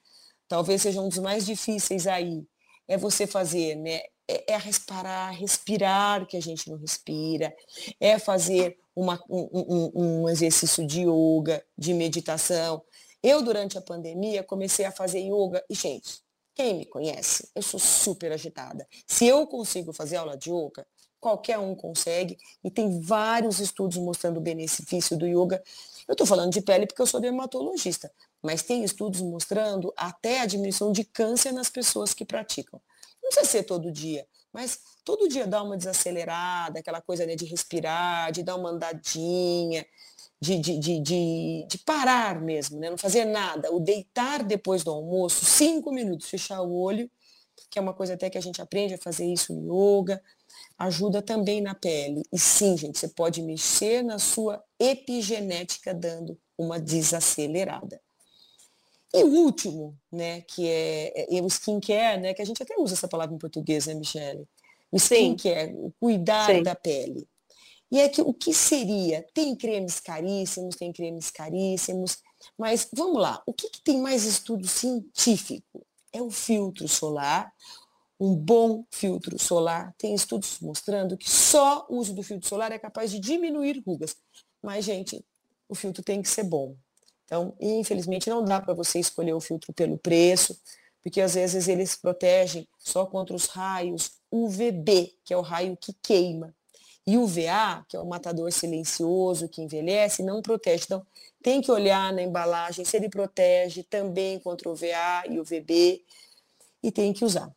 Talvez 0.49 0.83
seja 0.83 1.01
um 1.01 1.09
dos 1.09 1.19
mais 1.19 1.47
difíceis 1.47 2.07
aí. 2.07 2.45
É 2.87 2.99
você 2.99 3.27
fazer, 3.27 3.77
né? 3.77 4.01
É, 4.27 4.55
é 4.55 4.57
respirar, 4.57 5.35
respirar 5.39 6.27
que 6.27 6.37
a 6.37 6.43
gente 6.43 6.69
não 6.69 6.77
respira. 6.77 7.55
É 8.01 8.19
fazer 8.19 8.77
uma, 8.95 9.23
um, 9.29 9.49
um, 9.53 10.23
um 10.23 10.29
exercício 10.29 10.87
de 10.87 11.03
yoga, 11.03 11.65
de 11.77 11.95
meditação. 11.95 12.83
Eu, 13.23 13.43
durante 13.43 13.79
a 13.79 13.83
pandemia, 13.83 14.43
comecei 14.43 14.85
a 14.85 14.93
fazer 14.93 15.21
yoga. 15.21 15.65
E, 15.71 15.75
gente, 15.75 16.23
quem 16.55 16.75
me 16.75 16.85
conhece, 16.85 17.49
eu 17.55 17.63
sou 17.63 17.81
super 17.81 18.31
agitada. 18.31 18.87
Se 19.07 19.27
eu 19.27 19.47
consigo 19.47 19.93
fazer 19.93 20.17
aula 20.17 20.37
de 20.37 20.51
yoga, 20.51 20.87
qualquer 21.25 21.59
um 21.59 21.75
consegue, 21.75 22.37
e 22.63 22.71
tem 22.71 23.01
vários 23.01 23.59
estudos 23.59 23.97
mostrando 23.97 24.37
o 24.37 24.43
benefício 24.43 25.17
do 25.17 25.27
yoga. 25.27 25.63
Eu 26.07 26.13
estou 26.13 26.27
falando 26.27 26.53
de 26.53 26.61
pele 26.61 26.87
porque 26.87 27.01
eu 27.01 27.07
sou 27.07 27.19
dermatologista, 27.19 28.13
mas 28.43 28.61
tem 28.61 28.85
estudos 28.85 29.23
mostrando 29.23 29.91
até 29.97 30.43
a 30.43 30.47
diminuição 30.47 30.93
de 30.93 31.03
câncer 31.03 31.51
nas 31.51 31.71
pessoas 31.71 32.13
que 32.13 32.27
praticam. 32.27 32.79
Não 33.23 33.31
precisa 33.31 33.51
ser 33.51 33.63
todo 33.63 33.91
dia, 33.91 34.27
mas 34.53 34.79
todo 35.03 35.27
dia 35.27 35.47
dá 35.47 35.63
uma 35.63 35.79
desacelerada, 35.79 36.81
aquela 36.81 37.01
coisa 37.01 37.25
né, 37.25 37.35
de 37.35 37.47
respirar, 37.47 38.31
de 38.31 38.43
dar 38.43 38.57
uma 38.57 38.69
andadinha, 38.69 39.87
de, 40.39 40.59
de, 40.59 40.79
de, 40.79 41.01
de, 41.01 41.67
de 41.67 41.79
parar 41.79 42.39
mesmo, 42.39 42.79
né? 42.79 42.91
não 42.91 42.99
fazer 42.99 43.25
nada. 43.25 43.73
O 43.73 43.81
deitar 43.81 44.45
depois 44.45 44.85
do 44.85 44.91
almoço, 44.91 45.43
cinco 45.47 45.91
minutos, 45.91 46.29
fechar 46.29 46.61
o 46.61 46.71
olho 46.71 47.11
que 47.71 47.79
é 47.79 47.83
uma 47.83 47.93
coisa 47.93 48.15
até 48.15 48.31
que 48.31 48.39
a 48.39 48.41
gente 48.41 48.63
aprende 48.63 48.95
a 48.95 48.99
fazer 48.99 49.27
isso 49.27 49.53
no 49.53 50.01
yoga, 50.01 50.23
ajuda 50.79 51.23
também 51.23 51.61
na 51.61 51.75
pele. 51.75 52.23
E 52.33 52.39
sim, 52.39 52.77
gente, 52.77 52.99
você 52.99 53.09
pode 53.09 53.43
mexer 53.43 54.03
na 54.03 54.19
sua 54.19 54.63
epigenética 54.79 55.95
dando 55.95 56.39
uma 56.57 56.79
desacelerada. 56.79 58.01
E 59.13 59.23
o 59.23 59.29
último, 59.29 59.97
né, 60.11 60.41
que 60.41 60.67
é, 60.67 61.37
é, 61.37 61.41
o 61.41 61.47
skincare, 61.47 62.21
né, 62.21 62.35
que 62.35 62.43
a 62.43 62.45
gente 62.45 62.63
até 62.63 62.75
usa 62.77 62.95
essa 62.95 63.07
palavra 63.07 63.35
em 63.35 63.39
português, 63.39 63.87
né, 63.87 63.95
Michele? 63.95 64.47
O 64.91 64.97
skincare, 64.97 65.73
Sim. 65.73 65.79
o 65.79 65.93
cuidar 66.01 66.47
Sim. 66.47 66.63
da 66.63 66.75
pele. 66.75 67.27
E 67.93 68.01
é 68.01 68.09
que 68.09 68.21
o 68.21 68.35
que 68.35 68.53
seria? 68.53 69.25
Tem 69.33 69.55
cremes 69.55 70.01
caríssimos, 70.01 70.75
tem 70.75 70.93
cremes 70.93 71.31
caríssimos, 71.31 72.19
mas 72.59 72.89
vamos 72.93 73.23
lá, 73.23 73.41
o 73.47 73.53
que, 73.53 73.71
que 73.71 73.81
tem 73.83 74.01
mais 74.01 74.25
estudo 74.25 74.67
científico? 74.67 75.87
É 76.13 76.21
o 76.21 76.31
filtro 76.31 76.89
solar. 76.89 77.53
Um 78.19 78.35
bom 78.35 78.85
filtro 78.91 79.39
solar. 79.39 79.95
Tem 79.99 80.15
estudos 80.15 80.59
mostrando 80.61 81.17
que 81.17 81.31
só 81.31 81.87
o 81.89 81.97
uso 81.97 82.15
do 82.15 82.23
filtro 82.23 82.49
solar 82.49 82.73
é 82.73 82.79
capaz 82.79 83.11
de 83.11 83.19
diminuir 83.19 83.83
rugas. 83.85 84.17
Mas, 84.63 84.85
gente, 84.85 85.25
o 85.69 85.75
filtro 85.75 86.03
tem 86.03 86.23
que 86.23 86.29
ser 86.29 86.45
bom. 86.45 86.77
Então, 87.25 87.55
infelizmente, 87.61 88.31
não 88.31 88.45
dá 88.45 88.61
para 88.61 88.75
você 88.75 88.99
escolher 88.99 89.33
o 89.33 89.41
filtro 89.41 89.73
pelo 89.73 89.99
preço, 89.99 90.59
porque 91.03 91.21
às 91.21 91.35
vezes 91.35 91.69
eles 91.69 91.97
protegem 91.97 92.67
só 92.79 93.05
contra 93.05 93.35
os 93.35 93.47
raios 93.47 94.13
UVB, 94.31 95.15
que 95.25 95.35
é 95.35 95.37
o 95.37 95.43
raio 95.43 95.77
que 95.77 95.93
queima. 96.03 96.55
E 97.07 97.19
o 97.19 97.27
VA, 97.27 97.85
que 97.89 97.97
é 97.97 98.01
o 98.01 98.07
matador 98.07 98.51
silencioso 98.51 99.49
que 99.49 99.61
envelhece, 99.61 100.23
não 100.23 100.41
protege. 100.41 100.85
Então, 100.85 101.07
tem 101.43 101.61
que 101.61 101.71
olhar 101.71 102.11
na 102.13 102.23
embalagem 102.23 102.85
se 102.85 102.97
ele 102.97 103.11
protege 103.11 103.83
também 103.83 104.39
contra 104.39 104.71
o 104.71 104.75
VA 104.75 105.25
e 105.29 105.39
o 105.39 105.45
VB 105.45 106.03
e 106.83 106.91
tem 106.91 107.13
que 107.13 107.25
usar. 107.25 107.55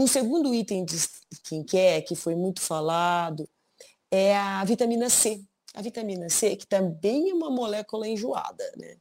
Um 0.00 0.06
segundo 0.06 0.54
item 0.54 0.82
de 0.82 0.96
skincare 0.96 2.02
que 2.02 2.14
foi 2.14 2.34
muito 2.34 2.62
falado 2.62 3.46
é 4.10 4.34
a 4.34 4.64
vitamina 4.64 5.10
C. 5.10 5.44
A 5.74 5.82
vitamina 5.82 6.30
C, 6.30 6.56
que 6.56 6.66
também 6.66 7.28
é 7.28 7.34
uma 7.34 7.50
molécula 7.50 8.08
enjoada, 8.08 8.64
né? 8.78 8.96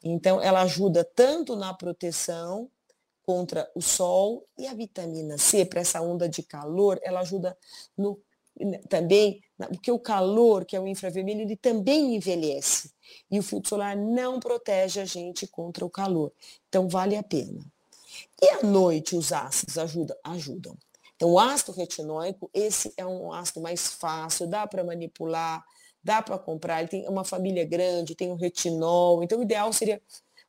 Então, 0.00 0.40
ela 0.40 0.62
ajuda 0.62 1.02
tanto 1.02 1.56
na 1.56 1.74
proteção 1.74 2.70
contra 3.24 3.68
o 3.74 3.82
sol 3.82 4.46
e 4.56 4.68
a 4.68 4.74
vitamina 4.74 5.36
C, 5.38 5.64
para 5.64 5.80
essa 5.80 6.00
onda 6.00 6.28
de 6.28 6.44
calor, 6.44 7.00
ela 7.02 7.18
ajuda 7.18 7.58
no 7.96 8.22
né, 8.60 8.78
também, 8.88 9.42
porque 9.56 9.90
o 9.90 9.98
calor, 9.98 10.64
que 10.64 10.76
é 10.76 10.80
o 10.80 10.86
infravermelho, 10.86 11.40
ele 11.40 11.56
também 11.56 12.14
envelhece. 12.14 12.92
E 13.28 13.40
o 13.40 13.42
filtro 13.42 13.70
solar 13.70 13.96
não 13.96 14.38
protege 14.38 15.00
a 15.00 15.04
gente 15.04 15.48
contra 15.48 15.84
o 15.84 15.90
calor. 15.90 16.32
Então, 16.68 16.88
vale 16.88 17.16
a 17.16 17.24
pena. 17.24 17.60
E 18.40 18.48
à 18.50 18.62
noite, 18.62 19.16
os 19.16 19.32
ácidos 19.32 19.76
ajudam? 19.78 20.16
Ajudam. 20.24 20.76
Então, 21.16 21.30
o 21.30 21.38
ácido 21.38 21.72
retinóico, 21.72 22.48
esse 22.54 22.92
é 22.96 23.04
um 23.04 23.32
ácido 23.32 23.60
mais 23.60 23.88
fácil, 23.88 24.46
dá 24.46 24.66
para 24.66 24.84
manipular, 24.84 25.64
dá 26.02 26.22
para 26.22 26.38
comprar. 26.38 26.78
Ele 26.78 26.88
tem 26.88 27.08
uma 27.08 27.24
família 27.24 27.64
grande, 27.64 28.14
tem 28.14 28.30
o 28.30 28.36
retinol. 28.36 29.22
Então, 29.22 29.40
o 29.40 29.42
ideal 29.42 29.72
seria, 29.72 30.00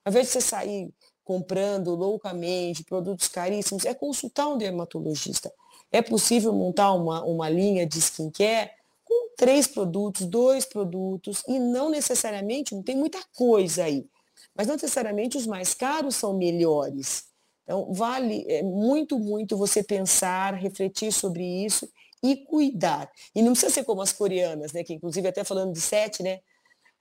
ao 0.05 0.11
invés 0.11 0.27
de 0.27 0.33
você 0.33 0.41
sair 0.41 0.93
comprando 1.23 1.95
loucamente 1.95 2.83
produtos 2.83 3.27
caríssimos, 3.27 3.85
é 3.85 3.93
consultar 3.93 4.47
um 4.47 4.57
dermatologista. 4.57 5.51
É 5.91 6.01
possível 6.01 6.53
montar 6.53 6.93
uma, 6.93 7.23
uma 7.23 7.49
linha 7.49 7.85
de 7.85 7.99
skincare 7.99 8.71
com 9.03 9.35
três 9.35 9.65
produtos, 9.65 10.27
dois 10.27 10.65
produtos, 10.65 11.43
e 11.47 11.57
não 11.57 11.89
necessariamente, 11.89 12.75
não 12.75 12.83
tem 12.83 12.95
muita 12.95 13.19
coisa 13.35 13.85
aí, 13.85 14.07
mas 14.55 14.67
não 14.67 14.75
necessariamente 14.75 15.35
os 15.37 15.47
mais 15.47 15.73
caros 15.73 16.15
são 16.15 16.37
melhores. 16.37 17.28
Então, 17.69 17.85
vale 17.93 18.43
é, 18.47 18.63
muito, 18.63 19.19
muito 19.19 19.55
você 19.55 19.83
pensar, 19.83 20.55
refletir 20.55 21.11
sobre 21.11 21.43
isso 21.43 21.87
e 22.23 22.35
cuidar. 22.35 23.07
E 23.35 23.43
não 23.43 23.51
precisa 23.51 23.71
ser 23.71 23.83
como 23.83 24.01
as 24.01 24.11
coreanas, 24.11 24.73
né? 24.73 24.83
Que 24.83 24.95
inclusive 24.95 25.27
até 25.27 25.43
falando 25.43 25.71
de 25.71 25.79
sete, 25.79 26.23
né? 26.23 26.39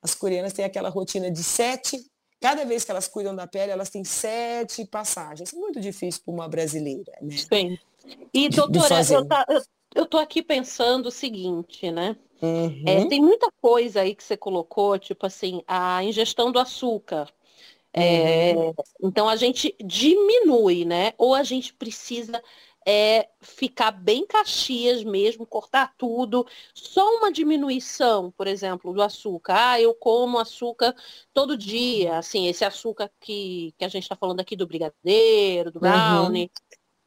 As 0.02 0.14
coreanas 0.14 0.52
têm 0.52 0.66
aquela 0.66 0.90
rotina 0.90 1.30
de 1.30 1.42
sete. 1.42 2.04
Cada 2.38 2.66
vez 2.66 2.84
que 2.84 2.90
elas 2.90 3.08
cuidam 3.08 3.34
da 3.34 3.46
pele, 3.46 3.72
elas 3.72 3.88
têm 3.88 4.04
sete 4.04 4.84
passagens. 4.84 5.54
É 5.54 5.56
muito 5.56 5.80
difícil 5.80 6.20
para 6.22 6.34
uma 6.34 6.46
brasileira, 6.46 7.14
né? 7.22 7.34
Sim. 7.34 7.78
E, 8.34 8.50
doutora, 8.50 9.00
eu, 9.10 9.26
tá, 9.26 9.46
eu, 9.48 9.62
eu 9.94 10.04
tô 10.04 10.18
aqui 10.18 10.42
pensando 10.42 11.06
o 11.06 11.10
seguinte, 11.10 11.90
né? 11.90 12.14
Uhum. 12.42 12.82
É, 12.86 13.08
tem 13.08 13.22
muita 13.22 13.50
coisa 13.62 14.02
aí 14.02 14.14
que 14.14 14.22
você 14.22 14.36
colocou, 14.36 14.98
tipo 14.98 15.24
assim, 15.24 15.62
a 15.66 16.04
ingestão 16.04 16.52
do 16.52 16.58
açúcar. 16.58 17.32
É, 17.92 18.54
uhum. 18.54 18.74
então 19.02 19.28
a 19.28 19.36
gente 19.36 19.74
diminui, 19.82 20.84
né? 20.84 21.12
Ou 21.16 21.34
a 21.34 21.42
gente 21.42 21.72
precisa 21.74 22.42
é, 22.86 23.28
ficar 23.42 23.90
bem 23.90 24.26
caxias 24.26 25.04
mesmo, 25.04 25.46
cortar 25.46 25.94
tudo. 25.98 26.46
Só 26.72 27.06
uma 27.16 27.30
diminuição, 27.30 28.30
por 28.30 28.46
exemplo, 28.46 28.94
do 28.94 29.02
açúcar. 29.02 29.72
Ah, 29.72 29.80
eu 29.80 29.94
como 29.94 30.38
açúcar 30.38 30.94
todo 31.34 31.56
dia, 31.56 32.18
assim, 32.18 32.46
esse 32.46 32.64
açúcar 32.64 33.10
que, 33.20 33.74
que 33.76 33.84
a 33.84 33.88
gente 33.88 34.04
está 34.04 34.16
falando 34.16 34.40
aqui 34.40 34.56
do 34.56 34.66
brigadeiro, 34.66 35.70
do 35.70 35.80
brownie. 35.80 36.50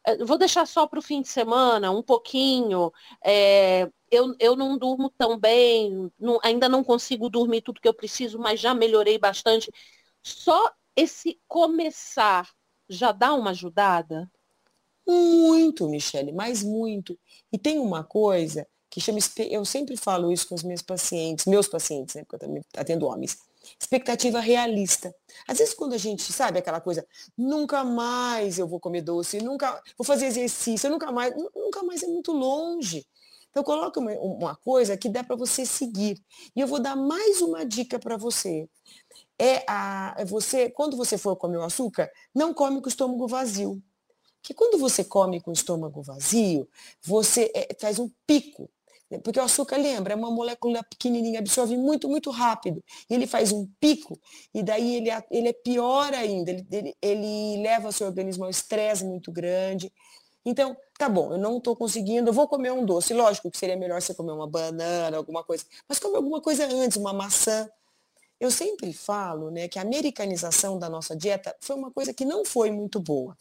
Uhum. 0.07 0.25
Vou 0.25 0.37
deixar 0.37 0.67
só 0.67 0.85
para 0.87 0.99
o 0.99 1.01
fim 1.01 1.21
de 1.21 1.27
semana, 1.27 1.91
um 1.91 2.03
pouquinho. 2.03 2.91
É, 3.23 3.89
eu, 4.11 4.35
eu 4.39 4.55
não 4.55 4.77
durmo 4.77 5.09
tão 5.17 5.37
bem, 5.39 6.11
não, 6.19 6.39
ainda 6.43 6.67
não 6.67 6.83
consigo 6.83 7.29
dormir 7.29 7.61
tudo 7.61 7.81
que 7.81 7.87
eu 7.87 7.93
preciso, 7.93 8.37
mas 8.37 8.59
já 8.59 8.73
melhorei 8.73 9.17
bastante. 9.17 9.71
Só 10.23 10.71
esse 10.95 11.39
começar 11.47 12.49
já 12.89 13.11
dá 13.11 13.33
uma 13.33 13.51
ajudada? 13.51 14.29
Muito, 15.07 15.87
Michele, 15.87 16.31
mas 16.31 16.63
muito. 16.63 17.17
E 17.51 17.57
tem 17.57 17.79
uma 17.79 18.03
coisa 18.03 18.67
que 18.89 18.99
chama, 18.99 19.19
eu 19.49 19.63
sempre 19.63 19.95
falo 19.95 20.31
isso 20.31 20.47
com 20.47 20.55
os 20.55 20.63
meus 20.63 20.81
pacientes, 20.81 21.45
meus 21.45 21.67
pacientes, 21.67 22.15
né, 22.15 22.23
porque 22.23 22.35
eu 22.35 22.39
também 22.47 22.63
atendo 22.75 23.07
homens 23.07 23.37
expectativa 23.79 24.39
realista. 24.39 25.13
Às 25.47 25.59
vezes 25.59 25.73
quando 25.73 25.93
a 25.93 25.97
gente 25.97 26.31
sabe 26.31 26.59
aquela 26.59 26.81
coisa, 26.81 27.05
nunca 27.37 27.83
mais 27.83 28.57
eu 28.57 28.67
vou 28.67 28.79
comer 28.79 29.01
doce, 29.01 29.39
nunca 29.39 29.81
vou 29.97 30.05
fazer 30.05 30.27
exercício, 30.27 30.89
nunca 30.89 31.11
mais, 31.11 31.33
nunca 31.55 31.83
mais 31.83 32.03
é 32.03 32.07
muito 32.07 32.31
longe. 32.31 33.05
Então 33.51 33.63
coloca 33.63 33.99
uma, 33.99 34.11
uma 34.13 34.55
coisa 34.55 34.97
que 34.97 35.09
dá 35.09 35.23
para 35.23 35.35
você 35.35 35.65
seguir. 35.65 36.19
E 36.55 36.61
eu 36.61 36.67
vou 36.67 36.79
dar 36.79 36.95
mais 36.95 37.41
uma 37.41 37.63
dica 37.63 37.99
para 37.99 38.17
você. 38.17 38.67
É 39.37 39.63
a 39.67 40.15
é 40.17 40.25
você, 40.25 40.69
quando 40.69 40.97
você 40.97 41.17
for 41.17 41.35
comer 41.35 41.57
o 41.57 41.63
açúcar, 41.63 42.09
não 42.33 42.53
come 42.53 42.79
com 42.81 42.87
o 42.87 42.89
estômago 42.89 43.27
vazio. 43.27 43.81
Que 44.41 44.53
quando 44.53 44.79
você 44.79 45.03
come 45.03 45.39
com 45.39 45.51
o 45.51 45.53
estômago 45.53 46.01
vazio, 46.01 46.67
você 47.03 47.51
é, 47.53 47.75
faz 47.79 47.99
um 47.99 48.09
pico 48.25 48.69
porque 49.19 49.39
o 49.39 49.43
açúcar, 49.43 49.77
lembra, 49.77 50.13
é 50.13 50.15
uma 50.15 50.31
molécula 50.31 50.83
pequenininha, 50.83 51.39
absorve 51.39 51.75
muito, 51.75 52.07
muito 52.07 52.29
rápido. 52.29 52.83
E 53.09 53.13
ele 53.13 53.27
faz 53.27 53.51
um 53.51 53.67
pico, 53.79 54.19
e 54.53 54.63
daí 54.63 54.95
ele, 54.95 55.09
ele 55.29 55.49
é 55.49 55.53
pior 55.53 56.13
ainda, 56.13 56.51
ele, 56.51 56.65
ele, 56.71 56.95
ele 57.01 57.61
leva 57.61 57.89
o 57.89 57.91
seu 57.91 58.07
organismo 58.07 58.45
ao 58.45 58.49
estresse 58.49 59.03
muito 59.03 59.31
grande. 59.31 59.91
Então, 60.43 60.75
tá 60.97 61.07
bom, 61.07 61.33
eu 61.33 61.37
não 61.37 61.57
estou 61.57 61.75
conseguindo, 61.75 62.29
eu 62.29 62.33
vou 62.33 62.47
comer 62.47 62.71
um 62.71 62.83
doce. 62.85 63.13
Lógico 63.13 63.51
que 63.51 63.57
seria 63.57 63.75
melhor 63.75 64.01
você 64.01 64.13
comer 64.13 64.31
uma 64.31 64.47
banana, 64.47 65.15
alguma 65.15 65.43
coisa, 65.43 65.65
mas 65.87 65.99
comer 65.99 66.17
alguma 66.17 66.41
coisa 66.41 66.65
antes, 66.65 66.97
uma 66.97 67.13
maçã. 67.13 67.69
Eu 68.39 68.49
sempre 68.49 68.91
falo 68.91 69.51
né, 69.51 69.67
que 69.67 69.77
a 69.77 69.83
americanização 69.83 70.79
da 70.79 70.89
nossa 70.89 71.15
dieta 71.15 71.55
foi 71.61 71.75
uma 71.75 71.91
coisa 71.91 72.11
que 72.11 72.25
não 72.25 72.43
foi 72.43 72.71
muito 72.71 72.99
boa. 72.99 73.37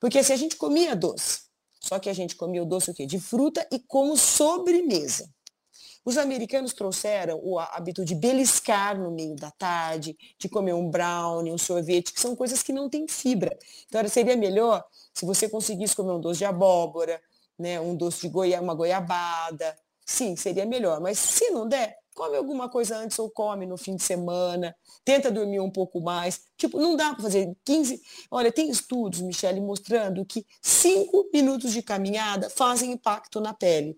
Porque 0.00 0.22
se 0.24 0.32
a 0.32 0.36
gente 0.36 0.56
comia 0.56 0.96
doce, 0.96 1.42
só 1.78 1.98
que 2.00 2.10
a 2.10 2.12
gente 2.12 2.34
comia 2.34 2.62
o 2.62 2.66
doce 2.66 2.90
o 2.90 2.94
quê? 2.94 3.06
De 3.06 3.20
fruta 3.20 3.66
e 3.70 3.78
como 3.78 4.16
sobremesa. 4.16 5.30
Os 6.04 6.18
americanos 6.18 6.72
trouxeram 6.72 7.40
o 7.42 7.58
hábito 7.58 8.04
de 8.04 8.14
beliscar 8.14 8.98
no 8.98 9.10
meio 9.10 9.36
da 9.36 9.50
tarde, 9.52 10.16
de 10.38 10.48
comer 10.48 10.74
um 10.74 10.90
brownie, 10.90 11.52
um 11.52 11.58
sorvete, 11.58 12.12
que 12.12 12.20
são 12.20 12.34
coisas 12.34 12.62
que 12.62 12.72
não 12.72 12.88
têm 12.88 13.06
fibra. 13.06 13.56
Então 13.86 14.06
seria 14.08 14.36
melhor 14.36 14.84
se 15.14 15.24
você 15.24 15.48
conseguisse 15.48 15.94
comer 15.94 16.12
um 16.12 16.20
doce 16.20 16.38
de 16.38 16.44
abóbora, 16.44 17.20
né, 17.58 17.80
um 17.80 17.94
doce 17.94 18.22
de 18.22 18.28
goia, 18.28 18.60
uma 18.60 18.74
goiabada. 18.74 19.76
Sim, 20.04 20.34
seria 20.34 20.66
melhor. 20.66 21.00
Mas 21.00 21.18
se 21.18 21.50
não 21.50 21.68
der, 21.68 21.96
come 22.14 22.36
alguma 22.36 22.68
coisa 22.68 22.96
antes 22.96 23.18
ou 23.18 23.30
come 23.30 23.64
no 23.66 23.76
fim 23.76 23.94
de 23.94 24.02
semana, 24.02 24.74
tenta 25.04 25.30
dormir 25.30 25.60
um 25.60 25.70
pouco 25.70 26.00
mais. 26.00 26.42
Tipo, 26.56 26.78
não 26.78 26.96
dá 26.96 27.14
para 27.14 27.22
fazer 27.22 27.56
15. 27.64 28.02
Olha, 28.30 28.50
tem 28.50 28.68
estudos, 28.70 29.20
Michele, 29.20 29.60
mostrando 29.60 30.24
que 30.24 30.44
5 30.60 31.30
minutos 31.32 31.72
de 31.72 31.82
caminhada 31.82 32.50
fazem 32.50 32.90
impacto 32.92 33.40
na 33.40 33.54
pele. 33.54 33.96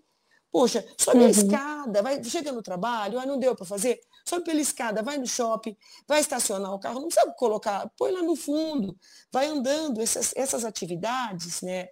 Poxa, 0.55 0.85
sobe 0.97 1.19
uhum. 1.19 1.25
a 1.25 1.29
escada, 1.29 2.01
vai, 2.01 2.23
chega 2.23 2.49
no 2.49 2.63
trabalho, 2.63 3.19
ah, 3.19 3.25
não 3.25 3.37
deu 3.37 3.53
para 3.53 3.65
fazer, 3.65 3.99
sobe 4.23 4.45
pela 4.45 4.61
escada, 4.61 5.03
vai 5.03 5.17
no 5.17 5.27
shopping, 5.27 5.75
vai 6.07 6.21
estacionar 6.21 6.73
o 6.73 6.79
carro, 6.79 7.01
não 7.01 7.11
sabe 7.11 7.35
colocar, 7.35 7.91
põe 7.97 8.09
lá 8.09 8.21
no 8.21 8.37
fundo, 8.37 8.97
vai 9.29 9.47
andando, 9.47 10.01
essas, 10.01 10.31
essas 10.33 10.63
atividades, 10.63 11.61
né? 11.61 11.89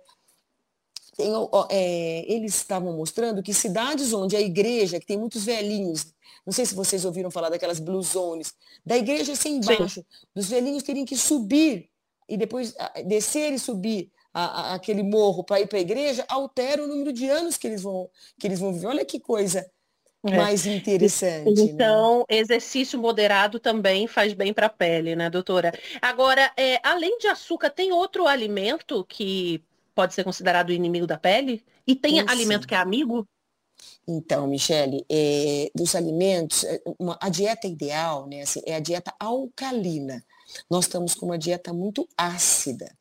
Tem, 1.17 1.29
é, 1.71 2.23
eles 2.33 2.55
estavam 2.55 2.95
mostrando 2.95 3.43
que 3.43 3.53
cidades 3.53 4.13
onde 4.13 4.37
a 4.37 4.41
igreja, 4.41 4.97
que 4.97 5.05
tem 5.05 5.17
muitos 5.17 5.43
velhinhos, 5.43 6.13
não 6.45 6.53
sei 6.53 6.65
se 6.65 6.73
vocês 6.73 7.03
ouviram 7.03 7.29
falar 7.29 7.49
daquelas 7.49 7.81
blue 7.81 8.01
zones, 8.01 8.53
da 8.85 8.95
igreja 8.95 9.35
ser 9.35 9.49
embaixo, 9.49 9.99
Sim. 9.99 10.05
dos 10.33 10.47
velhinhos 10.47 10.83
terem 10.83 11.03
que 11.03 11.17
subir 11.17 11.89
e 12.29 12.37
depois 12.37 12.73
descer 13.05 13.51
e 13.51 13.59
subir 13.59 14.09
a, 14.33 14.43
a, 14.43 14.73
aquele 14.75 15.03
morro 15.03 15.43
para 15.43 15.61
ir 15.61 15.67
para 15.67 15.77
a 15.77 15.81
igreja, 15.81 16.25
altera 16.27 16.83
o 16.83 16.87
número 16.87 17.13
de 17.13 17.29
anos 17.29 17.57
que 17.57 17.67
eles 17.67 17.83
vão, 17.83 18.09
que 18.39 18.47
eles 18.47 18.59
vão 18.59 18.73
viver. 18.73 18.87
Olha 18.87 19.05
que 19.05 19.19
coisa 19.19 19.69
é. 20.23 20.37
mais 20.37 20.65
interessante. 20.65 21.53
Né? 21.53 21.61
Então, 21.61 22.19
né? 22.19 22.37
exercício 22.37 22.99
moderado 22.99 23.59
também 23.59 24.07
faz 24.07 24.33
bem 24.33 24.53
para 24.53 24.67
a 24.67 24.69
pele, 24.69 25.15
né, 25.15 25.29
doutora? 25.29 25.73
Agora, 26.01 26.51
é, 26.57 26.79
além 26.83 27.17
de 27.17 27.27
açúcar, 27.27 27.69
tem 27.69 27.91
outro 27.91 28.25
alimento 28.25 29.05
que 29.05 29.63
pode 29.93 30.13
ser 30.13 30.23
considerado 30.23 30.71
inimigo 30.71 31.05
da 31.05 31.17
pele? 31.17 31.63
E 31.85 31.95
tem 31.95 32.19
Sim. 32.19 32.25
alimento 32.27 32.67
que 32.67 32.73
é 32.73 32.77
amigo? 32.77 33.27
Então, 34.07 34.47
Michele, 34.47 35.05
é, 35.09 35.69
dos 35.75 35.95
alimentos, 35.95 36.63
é, 36.63 36.81
uma, 36.99 37.17
a 37.21 37.29
dieta 37.29 37.67
ideal 37.67 38.27
né, 38.27 38.41
assim, 38.41 38.61
é 38.65 38.75
a 38.75 38.79
dieta 38.79 39.13
alcalina. 39.19 40.23
Nós 40.69 40.85
estamos 40.85 41.13
com 41.13 41.27
uma 41.27 41.37
dieta 41.37 41.73
muito 41.73 42.07
ácida, 42.17 42.95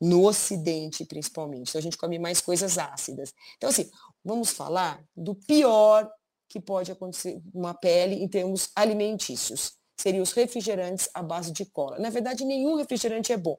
no 0.00 0.26
Ocidente 0.26 1.04
principalmente. 1.04 1.70
Então 1.70 1.78
a 1.78 1.82
gente 1.82 1.96
come 1.96 2.18
mais 2.18 2.40
coisas 2.40 2.78
ácidas. 2.78 3.34
Então, 3.56 3.70
assim, 3.70 3.90
vamos 4.24 4.50
falar 4.50 5.02
do 5.16 5.34
pior 5.34 6.10
que 6.48 6.60
pode 6.60 6.92
acontecer 6.92 7.40
uma 7.52 7.74
pele 7.74 8.16
em 8.16 8.28
termos 8.28 8.70
alimentícios. 8.74 9.74
Seriam 9.96 10.22
os 10.22 10.32
refrigerantes 10.32 11.08
à 11.14 11.22
base 11.22 11.50
de 11.50 11.64
cola. 11.64 11.98
Na 11.98 12.10
verdade, 12.10 12.44
nenhum 12.44 12.76
refrigerante 12.76 13.32
é 13.32 13.36
bom. 13.36 13.58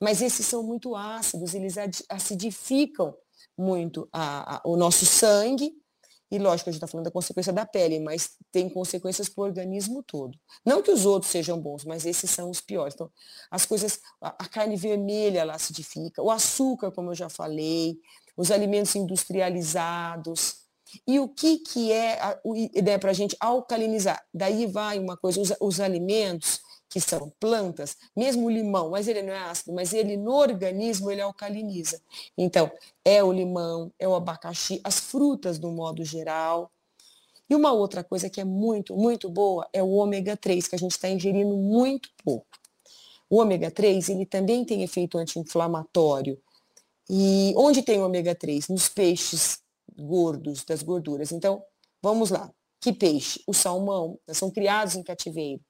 Mas 0.00 0.22
esses 0.22 0.46
são 0.46 0.62
muito 0.62 0.94
ácidos, 0.94 1.54
eles 1.54 1.74
acidificam 2.08 3.14
muito 3.56 4.08
a, 4.12 4.56
a, 4.56 4.62
o 4.64 4.76
nosso 4.76 5.04
sangue 5.04 5.74
e 6.30 6.38
lógico, 6.38 6.70
a 6.70 6.72
gente 6.72 6.78
está 6.78 6.86
falando 6.86 7.06
da 7.06 7.10
consequência 7.10 7.52
da 7.52 7.66
pele, 7.66 7.98
mas 7.98 8.36
tem 8.52 8.68
consequências 8.68 9.28
para 9.28 9.42
o 9.42 9.44
organismo 9.44 10.02
todo. 10.02 10.38
Não 10.64 10.80
que 10.80 10.90
os 10.90 11.04
outros 11.04 11.30
sejam 11.30 11.60
bons, 11.60 11.84
mas 11.84 12.06
esses 12.06 12.30
são 12.30 12.50
os 12.50 12.60
piores. 12.60 12.94
Então, 12.94 13.10
as 13.50 13.66
coisas, 13.66 13.98
a, 14.20 14.46
carne 14.46 14.76
vermelha 14.76 15.40
ela 15.40 15.54
acidifica, 15.54 16.22
o 16.22 16.30
açúcar, 16.30 16.92
como 16.92 17.10
eu 17.10 17.14
já 17.16 17.28
falei, 17.28 17.98
os 18.36 18.52
alimentos 18.52 18.94
industrializados. 18.94 20.60
E 21.06 21.18
o 21.18 21.28
que, 21.28 21.58
que 21.58 21.92
é 21.92 22.20
a 22.20 22.38
ideia 22.74 22.98
para 22.98 23.10
a 23.10 23.14
gente 23.14 23.36
alcalinizar? 23.40 24.24
Daí 24.32 24.66
vai 24.66 24.98
uma 24.98 25.16
coisa, 25.16 25.40
os, 25.40 25.52
os 25.60 25.80
alimentos 25.80 26.60
que 26.90 27.00
são 27.00 27.32
plantas, 27.38 27.96
mesmo 28.16 28.46
o 28.46 28.50
limão, 28.50 28.90
mas 28.90 29.06
ele 29.06 29.22
não 29.22 29.32
é 29.32 29.38
ácido, 29.38 29.72
mas 29.72 29.92
ele 29.92 30.16
no 30.16 30.32
organismo 30.32 31.08
ele 31.08 31.20
alcaliniza. 31.20 32.02
Então, 32.36 32.68
é 33.04 33.22
o 33.22 33.32
limão, 33.32 33.92
é 33.96 34.08
o 34.08 34.14
abacaxi, 34.14 34.80
as 34.82 34.98
frutas 34.98 35.56
do 35.56 35.70
modo 35.70 36.04
geral. 36.04 36.68
E 37.48 37.54
uma 37.54 37.72
outra 37.72 38.02
coisa 38.02 38.28
que 38.28 38.40
é 38.40 38.44
muito, 38.44 38.96
muito 38.96 39.30
boa 39.30 39.68
é 39.72 39.80
o 39.80 39.90
ômega 39.90 40.36
3, 40.36 40.66
que 40.66 40.74
a 40.74 40.78
gente 40.78 40.90
está 40.90 41.08
ingerindo 41.08 41.56
muito 41.56 42.10
pouco. 42.24 42.58
O 43.30 43.40
ômega 43.40 43.70
3, 43.70 44.08
ele 44.08 44.26
também 44.26 44.64
tem 44.64 44.82
efeito 44.82 45.16
anti-inflamatório. 45.16 46.36
E 47.08 47.54
onde 47.56 47.82
tem 47.82 48.00
o 48.00 48.04
ômega 48.04 48.34
3? 48.34 48.66
Nos 48.68 48.88
peixes 48.88 49.60
gordos, 49.96 50.64
das 50.64 50.82
gorduras. 50.82 51.30
Então, 51.30 51.62
vamos 52.02 52.30
lá. 52.30 52.52
Que 52.80 52.92
peixe? 52.92 53.40
O 53.46 53.54
salmão, 53.54 54.18
são 54.32 54.50
criados 54.50 54.96
em 54.96 55.04
cativeiro. 55.04 55.60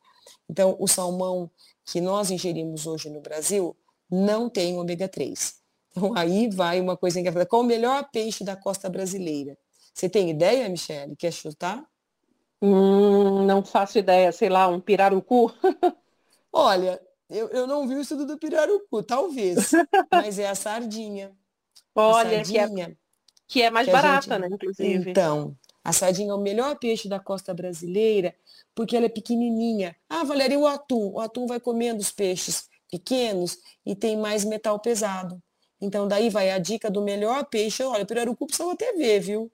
Então, 0.49 0.76
o 0.78 0.87
salmão 0.87 1.50
que 1.84 2.00
nós 2.00 2.30
ingerimos 2.30 2.87
hoje 2.87 3.10
no 3.10 3.20
Brasil 3.20 3.76
não 4.10 4.49
tem 4.49 4.78
ômega 4.78 5.08
3. 5.08 5.54
Então, 5.90 6.12
aí 6.16 6.49
vai 6.49 6.80
uma 6.80 6.96
coisa 6.96 7.20
engraçada. 7.20 7.46
Qual 7.46 7.62
o 7.62 7.64
melhor 7.64 8.08
peixe 8.10 8.44
da 8.44 8.56
costa 8.56 8.88
brasileira? 8.88 9.56
Você 9.92 10.08
tem 10.08 10.30
ideia, 10.30 10.68
Michele? 10.68 11.16
Quer 11.16 11.32
chutar? 11.32 11.84
Hum, 12.62 13.44
não 13.46 13.64
faço 13.64 13.99
ideia. 13.99 14.32
Sei 14.32 14.49
lá, 14.49 14.68
um 14.68 14.80
pirarucu? 14.80 15.52
Olha, 16.52 17.00
eu, 17.28 17.49
eu 17.49 17.66
não 17.66 17.87
vi 17.87 17.94
o 17.94 18.00
estudo 18.00 18.26
do 18.26 18.38
pirarucu, 18.38 19.02
talvez. 19.02 19.70
mas 20.10 20.38
é 20.38 20.49
a 20.49 20.54
sardinha. 20.54 21.32
Olha, 21.94 22.40
a 22.40 22.44
sardinha, 22.44 22.68
que, 22.68 22.80
é, 22.80 22.96
que 23.46 23.62
é 23.62 23.70
mais 23.70 23.88
barata, 23.88 24.34
gente... 24.34 24.49
né, 24.49 24.49
inclusive. 24.52 25.10
Então, 25.10 25.56
a 25.82 25.92
sardinha 25.92 26.32
é 26.32 26.34
o 26.34 26.40
melhor 26.40 26.78
peixe 26.78 27.08
da 27.08 27.18
costa 27.18 27.54
brasileira 27.54 28.34
porque 28.75 28.96
ela 28.96 29.06
é 29.06 29.10
pequenininha. 29.10 29.96
Ah, 30.08 30.25
Valéria, 30.25 30.54
e 30.54 30.58
o 30.58 30.66
atum? 30.66 31.12
O 31.14 31.20
atum 31.20 31.46
vai 31.46 31.60
comendo 31.60 32.00
os 32.00 32.10
peixes 32.10 32.68
pequenos 32.90 33.58
e 33.84 33.94
tem 33.94 34.16
mais 34.16 34.44
metal 34.44 34.78
pesado. 34.78 35.40
Então, 35.80 36.06
daí 36.06 36.28
vai 36.28 36.50
a 36.50 36.58
dica 36.58 36.90
do 36.90 37.02
melhor 37.02 37.44
peixe. 37.46 37.82
Olha, 37.82 38.05
pirarucu 38.05 38.46
precisa 38.46 38.70
até 38.72 38.92
ver, 38.92 39.20
viu? 39.20 39.50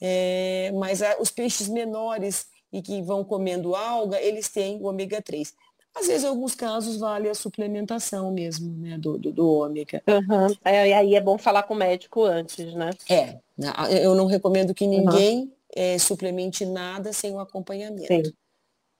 É, 0.00 0.70
mas 0.74 1.02
a, 1.02 1.18
os 1.20 1.30
peixes 1.30 1.68
menores 1.68 2.46
e 2.72 2.80
que 2.80 3.02
vão 3.02 3.24
comendo 3.24 3.74
alga, 3.74 4.20
eles 4.20 4.48
têm 4.48 4.76
o 4.76 4.84
ômega 4.84 5.20
3. 5.20 5.52
Às 5.94 6.06
vezes, 6.06 6.22
em 6.22 6.28
alguns 6.28 6.54
casos, 6.54 6.98
vale 6.98 7.28
a 7.28 7.34
suplementação 7.34 8.30
mesmo, 8.30 8.72
né, 8.76 8.96
do, 8.96 9.18
do, 9.18 9.32
do 9.32 9.48
ômega. 9.48 10.00
Uhum. 10.06 10.54
É, 10.64 10.94
aí 10.94 11.14
é 11.16 11.20
bom 11.20 11.36
falar 11.36 11.64
com 11.64 11.74
o 11.74 11.76
médico 11.76 12.24
antes, 12.24 12.72
né? 12.74 12.90
É, 13.08 13.38
né, 13.58 13.72
eu 14.00 14.14
não 14.14 14.26
recomendo 14.26 14.72
que 14.72 14.86
ninguém 14.86 15.40
uhum. 15.40 15.52
É, 15.74 15.98
suplemente 15.98 16.64
nada 16.64 17.12
sem 17.12 17.32
o 17.32 17.40
acompanhamento. 17.40 18.06
Sim. 18.06 18.22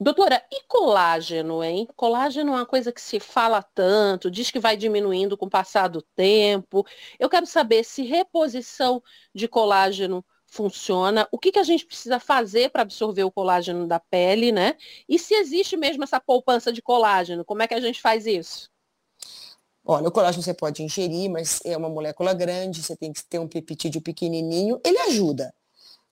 Doutora, 0.03 0.43
e 0.51 0.63
colágeno, 0.67 1.63
hein? 1.63 1.87
Colágeno 1.95 2.53
é 2.53 2.55
uma 2.57 2.67
coisa 2.67 2.91
que 2.91 3.03
se 3.03 3.21
fala 3.21 3.63
tanto, 3.63 4.31
diz 4.31 4.51
que 4.51 4.59
vai 4.59 4.75
diminuindo 4.75 5.37
com 5.37 5.45
o 5.45 5.51
passar 5.51 5.89
do 5.89 6.01
tempo. 6.01 6.87
Eu 7.19 7.29
quero 7.29 7.47
saber 7.47 7.85
se 7.85 8.03
reposição 8.03 9.03
de 9.35 9.47
colágeno 9.47 10.25
funciona, 10.47 11.29
o 11.31 11.39
que, 11.39 11.53
que 11.53 11.59
a 11.59 11.63
gente 11.63 11.85
precisa 11.85 12.19
fazer 12.19 12.71
para 12.71 12.81
absorver 12.83 13.25
o 13.25 13.31
colágeno 13.31 13.87
da 13.87 14.01
pele, 14.01 14.51
né? 14.51 14.75
E 15.09 15.19
se 15.19 15.35
existe 15.35 15.77
mesmo 15.77 16.03
essa 16.03 16.19
poupança 16.19 16.73
de 16.73 16.81
colágeno, 16.81 17.45
como 17.45 17.63
é 17.63 17.69
que 17.69 17.75
a 17.75 17.81
gente 17.81 18.01
faz 18.01 18.27
isso? 18.27 18.71
Olha, 19.85 20.09
o 20.09 20.13
colágeno 20.13 20.43
você 20.43 20.55
pode 20.55 20.83
ingerir, 20.83 21.31
mas 21.31 21.61
é 21.65 21.77
uma 21.77 21.89
molécula 21.89 22.33
grande, 22.33 22.83
você 22.83 22.97
tem 22.97 23.13
que 23.13 23.23
ter 23.25 23.39
um 23.39 23.47
peptídeo 23.47 24.01
pequenininho, 24.01 24.81
ele 24.85 24.99
ajuda. 24.99 25.55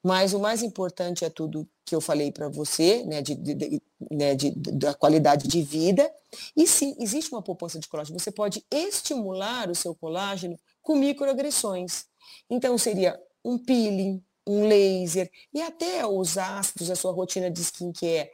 Mas 0.02 0.32
o 0.32 0.38
mais 0.38 0.62
importante 0.62 1.24
é 1.24 1.30
tudo 1.30 1.68
que 1.84 1.94
eu 1.94 2.00
falei 2.00 2.30
para 2.30 2.48
você, 2.48 3.02
né, 3.04 3.22
de, 3.22 3.34
de, 3.34 3.82
né, 4.10 4.34
de, 4.34 4.50
da 4.50 4.94
qualidade 4.94 5.48
de 5.48 5.62
vida. 5.62 6.10
E 6.56 6.66
sim, 6.66 6.94
existe 7.00 7.32
uma 7.32 7.42
poupança 7.42 7.78
de 7.78 7.88
colágeno. 7.88 8.18
Você 8.18 8.30
pode 8.30 8.64
estimular 8.70 9.70
o 9.70 9.74
seu 9.74 9.94
colágeno 9.94 10.58
com 10.82 10.96
microagressões. 10.96 12.04
Então, 12.48 12.76
seria 12.78 13.18
um 13.44 13.58
peeling, 13.58 14.22
um 14.46 14.68
laser, 14.68 15.30
e 15.52 15.60
até 15.60 16.06
os 16.06 16.38
ácidos, 16.38 16.90
a 16.90 16.96
sua 16.96 17.12
rotina 17.12 17.50
de 17.50 17.60
skincare 17.60 18.30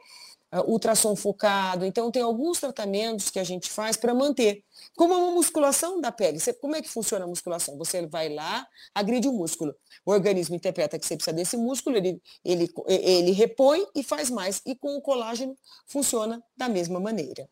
ultrassom 0.67 1.15
focado. 1.15 1.85
Então, 1.85 2.11
tem 2.11 2.21
alguns 2.21 2.59
tratamentos 2.59 3.29
que 3.29 3.39
a 3.39 3.43
gente 3.43 3.69
faz 3.69 3.97
para 3.97 4.13
manter. 4.13 4.63
Como 4.95 5.13
uma 5.13 5.31
musculação 5.31 5.99
da 5.99 6.11
pele. 6.11 6.39
Você, 6.39 6.53
como 6.53 6.75
é 6.75 6.81
que 6.81 6.89
funciona 6.89 7.25
a 7.25 7.27
musculação? 7.27 7.77
Você 7.77 8.05
vai 8.07 8.29
lá, 8.29 8.67
agride 8.93 9.27
o 9.27 9.33
músculo. 9.33 9.75
O 10.05 10.11
organismo 10.11 10.55
interpreta 10.55 10.97
que 10.97 11.05
você 11.05 11.15
precisa 11.15 11.35
desse 11.35 11.57
músculo, 11.57 11.97
ele, 11.97 12.21
ele, 12.43 12.69
ele 12.87 13.31
repõe 13.31 13.85
e 13.93 14.03
faz 14.03 14.29
mais. 14.29 14.61
E 14.65 14.75
com 14.75 14.95
o 14.95 15.01
colágeno 15.01 15.55
funciona 15.85 16.41
da 16.55 16.69
mesma 16.69 16.99
maneira. 16.99 17.49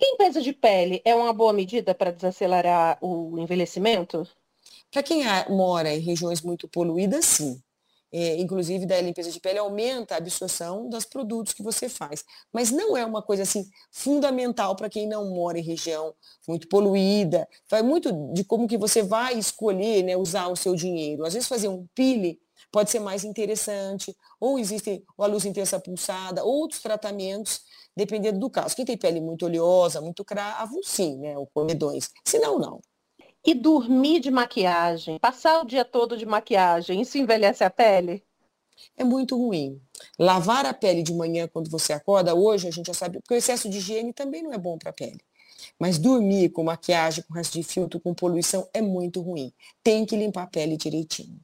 Limpeza 0.00 0.42
de 0.42 0.52
pele 0.52 1.00
é 1.04 1.14
uma 1.14 1.32
boa 1.32 1.52
medida 1.52 1.94
para 1.94 2.10
desacelerar 2.10 2.98
o 3.00 3.38
envelhecimento? 3.38 4.26
Para 4.90 5.02
quem 5.02 5.22
mora 5.48 5.94
em 5.94 6.00
regiões 6.00 6.42
muito 6.42 6.68
poluídas, 6.68 7.24
sim 7.24 7.62
é, 8.12 8.36
inclusive 8.36 8.84
da 8.84 9.00
limpeza 9.00 9.30
de 9.30 9.40
pele, 9.40 9.58
aumenta 9.58 10.14
a 10.14 10.18
absorção 10.18 10.88
dos 10.88 11.04
produtos 11.04 11.52
que 11.54 11.62
você 11.62 11.88
faz. 11.88 12.24
Mas 12.52 12.70
não 12.70 12.96
é 12.96 13.04
uma 13.04 13.22
coisa 13.22 13.42
assim 13.42 13.66
fundamental 13.90 14.76
para 14.76 14.90
quem 14.90 15.06
não 15.08 15.30
mora 15.30 15.58
em 15.58 15.62
região 15.62 16.14
muito 16.46 16.68
poluída. 16.68 17.48
Vai 17.70 17.82
muito 17.82 18.12
de 18.34 18.44
como 18.44 18.68
que 18.68 18.76
você 18.76 19.02
vai 19.02 19.38
escolher 19.38 20.02
né, 20.02 20.16
usar 20.16 20.48
o 20.48 20.56
seu 20.56 20.74
dinheiro. 20.74 21.24
Às 21.24 21.32
vezes 21.32 21.48
fazer 21.48 21.68
um 21.68 21.86
pile 21.94 22.38
pode 22.70 22.90
ser 22.90 23.00
mais 23.00 23.24
interessante, 23.24 24.16
ou 24.40 24.58
existe 24.58 25.04
a 25.18 25.26
luz 25.26 25.44
intensa 25.44 25.78
pulsada, 25.78 26.44
outros 26.44 26.80
tratamentos, 26.80 27.60
dependendo 27.96 28.38
do 28.38 28.48
caso. 28.50 28.74
Quem 28.74 28.84
tem 28.84 28.96
pele 28.96 29.20
muito 29.20 29.44
oleosa, 29.44 30.00
muito 30.00 30.24
cravo, 30.24 30.80
sim, 30.82 31.18
né, 31.18 31.36
o 31.36 31.46
comedões. 31.46 32.10
Se 32.24 32.38
não, 32.38 32.58
não. 32.58 32.80
E 33.44 33.54
dormir 33.54 34.20
de 34.20 34.30
maquiagem, 34.30 35.18
passar 35.18 35.62
o 35.62 35.66
dia 35.66 35.84
todo 35.84 36.16
de 36.16 36.24
maquiagem, 36.24 37.00
isso 37.00 37.18
envelhece 37.18 37.64
a 37.64 37.70
pele? 37.70 38.24
É 38.96 39.02
muito 39.02 39.36
ruim. 39.36 39.80
Lavar 40.18 40.64
a 40.64 40.72
pele 40.72 41.02
de 41.02 41.12
manhã 41.12 41.48
quando 41.48 41.70
você 41.70 41.92
acorda, 41.92 42.34
hoje 42.34 42.68
a 42.68 42.70
gente 42.70 42.86
já 42.86 42.94
sabe, 42.94 43.18
porque 43.18 43.34
o 43.34 43.36
excesso 43.36 43.68
de 43.68 43.78
higiene 43.78 44.12
também 44.12 44.42
não 44.42 44.52
é 44.52 44.58
bom 44.58 44.78
para 44.78 44.90
a 44.90 44.92
pele. 44.94 45.20
Mas 45.78 45.98
dormir 45.98 46.50
com 46.50 46.64
maquiagem, 46.64 47.24
com 47.26 47.34
resto 47.34 47.54
de 47.54 47.62
filtro, 47.62 48.00
com 48.00 48.14
poluição 48.14 48.68
é 48.72 48.80
muito 48.80 49.20
ruim. 49.20 49.52
Tem 49.82 50.04
que 50.04 50.16
limpar 50.16 50.44
a 50.44 50.46
pele 50.46 50.76
direitinho. 50.76 51.40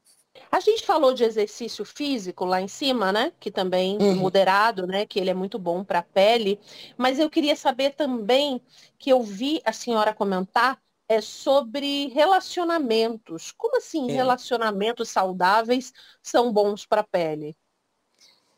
A 0.50 0.60
gente 0.60 0.84
falou 0.84 1.12
de 1.12 1.24
exercício 1.24 1.84
físico 1.84 2.44
lá 2.44 2.60
em 2.60 2.68
cima, 2.68 3.12
né? 3.12 3.32
Que 3.38 3.50
também 3.50 3.98
uhum. 3.98 4.16
moderado, 4.16 4.86
né? 4.86 5.04
Que 5.04 5.18
ele 5.18 5.30
é 5.30 5.34
muito 5.34 5.58
bom 5.58 5.84
para 5.84 5.98
a 5.98 6.02
pele. 6.02 6.58
Mas 6.96 7.18
eu 7.18 7.28
queria 7.28 7.54
saber 7.54 7.94
também 7.94 8.60
que 8.98 9.10
eu 9.10 9.22
vi 9.22 9.60
a 9.64 9.72
senhora 9.72 10.14
comentar 10.14 10.80
é 11.08 11.20
sobre 11.20 12.08
relacionamentos. 12.08 13.52
Como 13.56 13.78
assim 13.78 14.10
é. 14.10 14.14
relacionamentos 14.14 15.08
saudáveis 15.08 15.92
são 16.22 16.52
bons 16.52 16.84
para 16.84 17.00
a 17.00 17.04
pele? 17.04 17.56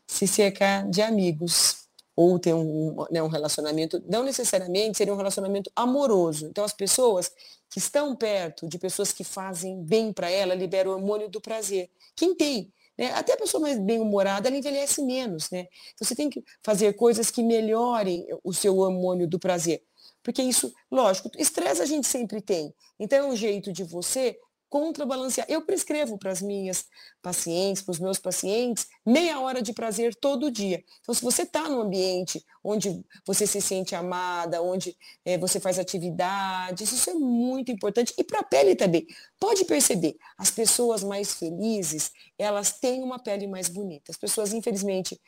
Se 0.05 0.27
cercar 0.27 0.89
de 0.89 1.01
amigos. 1.01 1.87
ou 2.13 2.37
ter 2.37 2.53
um, 2.53 3.05
né, 3.09 3.23
um 3.23 3.29
relacionamento, 3.29 4.03
não 4.05 4.23
necessariamente 4.23 4.97
seria 4.97 5.13
um 5.13 5.17
relacionamento 5.17 5.71
amoroso. 5.75 6.45
Então, 6.47 6.63
as 6.63 6.73
pessoas 6.73 7.31
que 7.69 7.79
estão 7.79 8.15
perto 8.15 8.67
de 8.67 8.77
pessoas 8.77 9.13
que 9.13 9.23
fazem 9.23 9.81
bem 9.81 10.11
para 10.11 10.29
ela 10.29 10.53
liberam 10.53 10.91
o 10.91 10.95
hormônio 10.95 11.29
do 11.29 11.39
prazer. 11.39 11.89
Quem 12.15 12.35
tem 12.35 12.71
né? 12.97 13.11
Até 13.13 13.33
a 13.33 13.37
pessoa 13.37 13.61
mais 13.61 13.79
bem-humorada, 13.79 14.47
ela 14.47 14.57
envelhece 14.57 15.01
menos, 15.01 15.49
né? 15.49 15.67
Então 15.93 16.07
você 16.07 16.15
tem 16.15 16.29
que 16.29 16.43
fazer 16.61 16.93
coisas 16.93 17.31
que 17.31 17.41
melhorem 17.41 18.27
o 18.43 18.53
seu 18.53 18.77
hormônio 18.77 19.27
do 19.27 19.39
prazer. 19.39 19.81
Porque 20.23 20.41
isso, 20.41 20.73
lógico, 20.89 21.31
estresse 21.37 21.81
a 21.81 21.85
gente 21.85 22.07
sempre 22.07 22.41
tem. 22.41 22.73
Então 22.99 23.19
é 23.19 23.23
um 23.25 23.35
jeito 23.35 23.71
de 23.71 23.83
você 23.83 24.37
contrabalancear. 24.71 25.45
Eu 25.49 25.63
prescrevo 25.63 26.17
para 26.17 26.31
as 26.31 26.41
minhas 26.41 26.85
pacientes, 27.21 27.81
para 27.81 27.91
os 27.91 27.99
meus 27.99 28.17
pacientes, 28.17 28.87
meia 29.05 29.37
hora 29.41 29.61
de 29.61 29.73
prazer 29.73 30.15
todo 30.15 30.49
dia. 30.49 30.81
Então, 31.01 31.13
se 31.13 31.21
você 31.21 31.41
está 31.41 31.67
num 31.67 31.81
ambiente 31.81 32.41
onde 32.63 33.03
você 33.27 33.45
se 33.45 33.59
sente 33.59 33.93
amada, 33.93 34.61
onde 34.61 34.97
é, 35.25 35.37
você 35.37 35.59
faz 35.59 35.77
atividades, 35.77 36.89
isso 36.89 37.09
é 37.09 37.13
muito 37.13 37.69
importante. 37.69 38.13
E 38.17 38.23
para 38.23 38.39
a 38.39 38.43
pele 38.43 38.73
também. 38.73 39.05
Pode 39.37 39.65
perceber, 39.65 40.15
as 40.37 40.49
pessoas 40.49 41.03
mais 41.03 41.33
felizes, 41.33 42.13
elas 42.39 42.71
têm 42.71 43.03
uma 43.03 43.19
pele 43.19 43.47
mais 43.47 43.67
bonita. 43.67 44.09
As 44.09 44.17
pessoas, 44.17 44.53
infelizmente, 44.53 45.19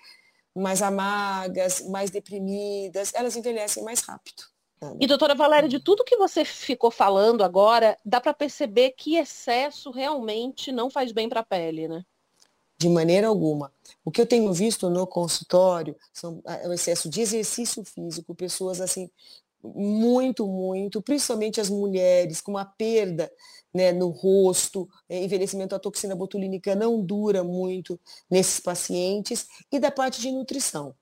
mais 0.56 0.82
amargas, 0.82 1.82
mais 1.90 2.10
deprimidas, 2.10 3.12
elas 3.14 3.36
envelhecem 3.36 3.84
mais 3.84 4.00
rápido. 4.00 4.53
E 5.00 5.08
doutora 5.08 5.36
Valéria, 5.36 5.70
de 5.70 5.80
tudo 5.80 6.04
que 6.04 6.18
você 6.18 6.44
ficou 6.46 6.92
falando 6.92 7.44
agora, 7.44 7.98
dá 8.04 8.20
para 8.20 8.34
perceber 8.34 8.92
que 8.92 9.16
excesso 9.16 9.92
realmente 9.92 10.72
não 10.72 10.90
faz 10.90 11.12
bem 11.12 11.30
para 11.30 11.42
a 11.42 11.46
pele, 11.46 11.88
né? 11.88 12.04
De 12.78 12.90
maneira 12.90 13.28
alguma. 13.28 13.72
O 14.04 14.12
que 14.12 14.20
eu 14.20 14.26
tenho 14.26 14.52
visto 14.52 14.90
no 14.90 15.08
consultório 15.08 15.96
são 16.12 16.42
é 16.46 16.68
o 16.68 16.74
excesso 16.74 17.10
de 17.10 17.22
exercício 17.22 17.84
físico, 17.86 18.36
pessoas 18.36 18.82
assim 18.82 19.10
muito, 19.64 20.46
muito, 20.46 21.02
principalmente 21.02 21.62
as 21.62 21.70
mulheres, 21.70 22.42
com 22.42 22.52
uma 22.52 22.66
perda 22.66 23.32
né, 23.74 23.92
no 23.92 24.10
rosto, 24.10 24.90
é, 25.08 25.24
envelhecimento, 25.24 25.74
a 25.74 25.80
toxina 25.80 26.16
botulínica 26.16 26.76
não 26.76 27.02
dura 27.02 27.44
muito 27.44 28.00
nesses 28.30 28.60
pacientes, 28.60 29.48
e 29.72 29.80
da 29.80 29.90
parte 29.90 30.22
de 30.22 30.32
nutrição. 30.32 30.94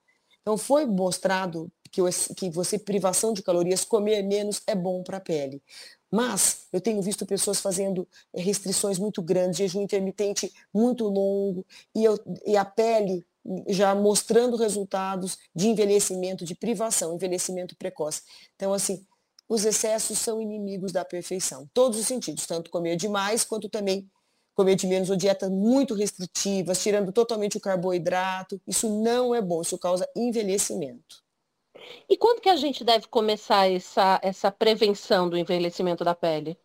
Então, 0.41 0.57
foi 0.57 0.85
mostrado 0.85 1.71
que, 1.91 2.01
que 2.35 2.49
você, 2.49 2.79
privação 2.79 3.33
de 3.33 3.43
calorias, 3.43 3.83
comer 3.83 4.23
menos 4.23 4.61
é 4.65 4.73
bom 4.73 5.03
para 5.03 5.17
a 5.17 5.21
pele. 5.21 5.61
Mas 6.09 6.67
eu 6.73 6.81
tenho 6.81 7.01
visto 7.01 7.25
pessoas 7.25 7.59
fazendo 7.59 8.07
restrições 8.35 8.97
muito 8.97 9.21
grandes, 9.21 9.57
jejum 9.57 9.81
intermitente 9.81 10.51
muito 10.73 11.07
longo, 11.07 11.65
e, 11.95 12.03
eu, 12.03 12.19
e 12.45 12.57
a 12.57 12.65
pele 12.65 13.25
já 13.67 13.95
mostrando 13.95 14.55
resultados 14.55 15.37
de 15.55 15.67
envelhecimento, 15.67 16.45
de 16.45 16.53
privação, 16.53 17.15
envelhecimento 17.15 17.75
precoce. 17.75 18.21
Então, 18.55 18.73
assim, 18.73 19.05
os 19.49 19.65
excessos 19.65 20.19
são 20.19 20.41
inimigos 20.41 20.91
da 20.91 21.03
perfeição, 21.03 21.69
todos 21.73 21.99
os 21.99 22.05
sentidos, 22.05 22.45
tanto 22.45 22.69
comer 22.69 22.95
demais 22.95 23.43
quanto 23.43 23.67
também 23.67 24.09
comer 24.53 24.75
de 24.75 24.85
menos 24.85 25.09
ou 25.09 25.15
dietas 25.15 25.49
muito 25.49 25.93
restritivas, 25.93 26.81
tirando 26.81 27.11
totalmente 27.11 27.57
o 27.57 27.61
carboidrato. 27.61 28.61
Isso 28.67 28.89
não 29.01 29.33
é 29.33 29.41
bom, 29.41 29.61
isso 29.61 29.77
causa 29.77 30.07
envelhecimento. 30.15 31.23
E 32.09 32.17
quando 32.17 32.41
que 32.41 32.49
a 32.49 32.55
gente 32.55 32.83
deve 32.83 33.07
começar 33.07 33.69
essa, 33.71 34.19
essa 34.23 34.51
prevenção 34.51 35.29
do 35.29 35.37
envelhecimento 35.37 36.03
da 36.03 36.15
pele? 36.15 36.57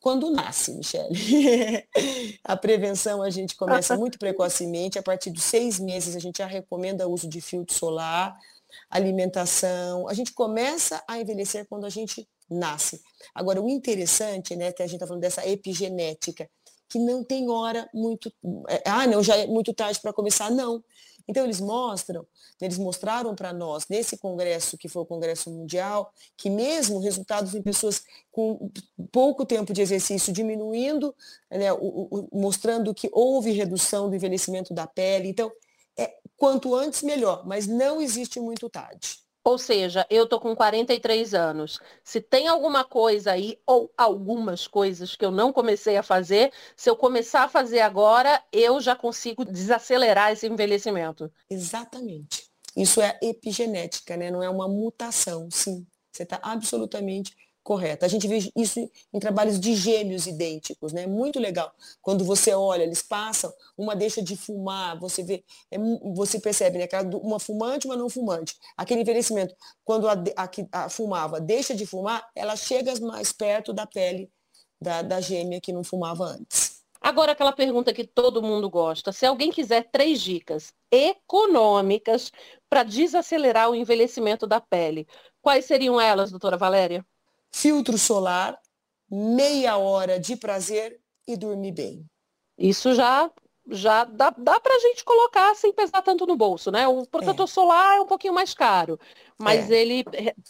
Quando 0.00 0.30
nasce, 0.30 0.74
Michele. 0.74 1.88
a 2.44 2.56
prevenção 2.56 3.22
a 3.22 3.30
gente 3.30 3.56
começa 3.56 3.96
muito 3.96 4.18
precocemente, 4.18 4.98
a 4.98 5.02
partir 5.02 5.30
dos 5.30 5.42
seis 5.42 5.80
meses 5.80 6.14
a 6.14 6.18
gente 6.18 6.38
já 6.38 6.46
recomenda 6.46 7.08
o 7.08 7.12
uso 7.12 7.26
de 7.26 7.40
filtro 7.40 7.74
solar, 7.74 8.36
alimentação. 8.90 10.06
A 10.06 10.12
gente 10.12 10.32
começa 10.32 11.02
a 11.08 11.18
envelhecer 11.18 11.66
quando 11.66 11.86
a 11.86 11.90
gente 11.90 12.28
nasce. 12.50 13.00
Agora, 13.34 13.62
o 13.62 13.68
interessante, 13.68 14.54
né, 14.54 14.72
que 14.72 14.82
a 14.82 14.86
gente 14.86 14.96
está 14.96 15.06
falando 15.06 15.22
dessa 15.22 15.46
epigenética, 15.48 16.50
que 16.88 16.98
não 16.98 17.24
tem 17.24 17.48
hora 17.48 17.88
muito. 17.92 18.32
É, 18.68 18.82
ah, 18.86 19.06
não, 19.06 19.22
já 19.22 19.36
é 19.36 19.46
muito 19.46 19.72
tarde 19.72 20.00
para 20.00 20.12
começar. 20.12 20.50
Não. 20.50 20.84
Então, 21.26 21.44
eles 21.44 21.60
mostram, 21.60 22.26
eles 22.60 22.78
mostraram 22.78 23.34
para 23.34 23.52
nós, 23.52 23.86
nesse 23.88 24.16
congresso, 24.18 24.76
que 24.76 24.88
foi 24.88 25.02
o 25.02 25.06
Congresso 25.06 25.50
Mundial, 25.50 26.12
que 26.36 26.50
mesmo 26.50 27.00
resultados 27.00 27.54
em 27.54 27.62
pessoas 27.62 28.02
com 28.30 28.70
pouco 29.10 29.46
tempo 29.46 29.72
de 29.72 29.80
exercício 29.80 30.32
diminuindo, 30.32 31.14
né, 31.50 31.72
o, 31.72 31.78
o, 32.10 32.28
mostrando 32.32 32.94
que 32.94 33.08
houve 33.12 33.52
redução 33.52 34.08
do 34.10 34.16
envelhecimento 34.16 34.74
da 34.74 34.86
pele. 34.86 35.28
Então, 35.28 35.50
é, 35.96 36.14
quanto 36.36 36.74
antes, 36.74 37.02
melhor, 37.02 37.46
mas 37.46 37.66
não 37.66 38.00
existe 38.00 38.38
muito 38.40 38.68
tarde. 38.68 39.23
Ou 39.44 39.58
seja, 39.58 40.06
eu 40.08 40.26
tô 40.26 40.40
com 40.40 40.56
43 40.56 41.34
anos. 41.34 41.78
Se 42.02 42.18
tem 42.18 42.48
alguma 42.48 42.82
coisa 42.82 43.32
aí, 43.32 43.58
ou 43.66 43.92
algumas 43.96 44.66
coisas 44.66 45.14
que 45.14 45.24
eu 45.24 45.30
não 45.30 45.52
comecei 45.52 45.98
a 45.98 46.02
fazer, 46.02 46.50
se 46.74 46.88
eu 46.88 46.96
começar 46.96 47.44
a 47.44 47.48
fazer 47.48 47.80
agora, 47.80 48.42
eu 48.50 48.80
já 48.80 48.96
consigo 48.96 49.44
desacelerar 49.44 50.32
esse 50.32 50.46
envelhecimento. 50.46 51.30
Exatamente. 51.50 52.50
Isso 52.74 53.02
é 53.02 53.18
epigenética, 53.22 54.16
né? 54.16 54.30
Não 54.30 54.42
é 54.42 54.48
uma 54.48 54.66
mutação, 54.66 55.48
sim. 55.50 55.86
Você 56.10 56.22
está 56.22 56.40
absolutamente 56.42 57.36
correta. 57.64 58.06
A 58.06 58.08
gente 58.08 58.28
vê 58.28 58.38
isso 58.54 58.90
em 59.12 59.18
trabalhos 59.18 59.58
de 59.58 59.74
gêmeos 59.74 60.26
idênticos, 60.26 60.92
né? 60.92 61.06
Muito 61.06 61.40
legal. 61.40 61.74
Quando 62.02 62.24
você 62.24 62.52
olha, 62.52 62.82
eles 62.82 63.02
passam, 63.02 63.52
uma 63.76 63.96
deixa 63.96 64.22
de 64.22 64.36
fumar, 64.36 64.98
você 65.00 65.22
vê, 65.24 65.42
é, 65.70 65.78
você 66.14 66.38
percebe, 66.38 66.78
né? 66.78 66.86
Uma 67.22 67.40
fumante, 67.40 67.86
uma 67.86 67.96
não 67.96 68.10
fumante. 68.10 68.54
Aquele 68.76 69.00
envelhecimento, 69.00 69.56
quando 69.84 70.06
a, 70.08 70.14
a 70.72 70.88
fumava 70.90 71.40
deixa 71.40 71.74
de 71.74 71.86
fumar, 71.86 72.28
ela 72.36 72.54
chega 72.54 72.94
mais 73.00 73.32
perto 73.32 73.72
da 73.72 73.86
pele 73.86 74.30
da, 74.80 75.02
da 75.02 75.20
gêmea 75.20 75.60
que 75.60 75.72
não 75.72 75.82
fumava 75.82 76.24
antes. 76.24 76.84
Agora 77.00 77.32
aquela 77.32 77.52
pergunta 77.52 77.92
que 77.92 78.06
todo 78.06 78.42
mundo 78.42 78.68
gosta. 78.70 79.12
Se 79.12 79.26
alguém 79.26 79.50
quiser 79.50 79.90
três 79.90 80.20
dicas 80.20 80.72
econômicas 80.90 82.30
para 82.68 82.82
desacelerar 82.82 83.70
o 83.70 83.74
envelhecimento 83.74 84.46
da 84.46 84.60
pele, 84.60 85.06
quais 85.42 85.66
seriam 85.66 86.00
elas, 86.00 86.30
doutora 86.30 86.56
Valéria? 86.56 87.04
Filtro 87.54 87.96
solar, 87.96 88.58
meia 89.08 89.76
hora 89.76 90.18
de 90.18 90.34
prazer 90.34 90.98
e 91.26 91.36
dormir 91.36 91.70
bem. 91.70 92.04
Isso 92.58 92.94
já 92.94 93.30
já 93.70 94.04
dá, 94.04 94.28
dá 94.28 94.60
para 94.60 94.76
a 94.76 94.78
gente 94.78 95.02
colocar 95.02 95.54
sem 95.54 95.72
pesar 95.72 96.02
tanto 96.02 96.26
no 96.26 96.36
bolso, 96.36 96.70
né? 96.70 96.86
O 96.86 97.06
protetor 97.06 97.48
é. 97.48 97.50
solar 97.50 97.96
é 97.96 98.00
um 98.02 98.06
pouquinho 98.06 98.34
mais 98.34 98.52
caro, 98.52 99.00
mas 99.38 99.70
é. 99.70 99.80
ele 99.80 100.04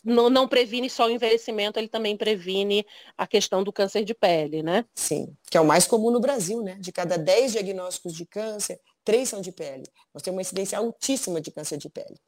não, 0.05 0.29
não 0.29 0.49
previne 0.49 0.91
só 0.91 1.07
o 1.07 1.11
envelhecimento, 1.11 1.79
ele 1.79 1.87
também 1.87 2.17
previne 2.17 2.85
a 3.17 3.25
questão 3.25 3.63
do 3.63 3.73
câncer 3.73 4.05
de 4.05 4.15
pele, 4.15 4.65
né? 4.65 4.85
Sim, 4.97 5.37
que 5.49 5.57
é 5.57 5.61
o 5.61 5.65
mais 5.65 5.87
comum 5.87 6.11
no 6.11 6.19
Brasil, 6.19 6.61
né? 6.61 6.77
De 6.81 6.91
cada 6.91 7.17
10 7.17 7.53
diagnósticos 7.53 8.15
de 8.15 8.27
câncer, 8.27 8.81
três 9.05 9.29
são 9.29 9.41
de 9.41 9.53
pele. 9.53 9.85
Nós 10.13 10.21
temos 10.21 10.35
uma 10.35 10.43
incidência 10.43 10.77
altíssima 10.79 11.41
de 11.41 11.53
câncer 11.53 11.77
de 11.77 11.89
pele. 11.89 12.19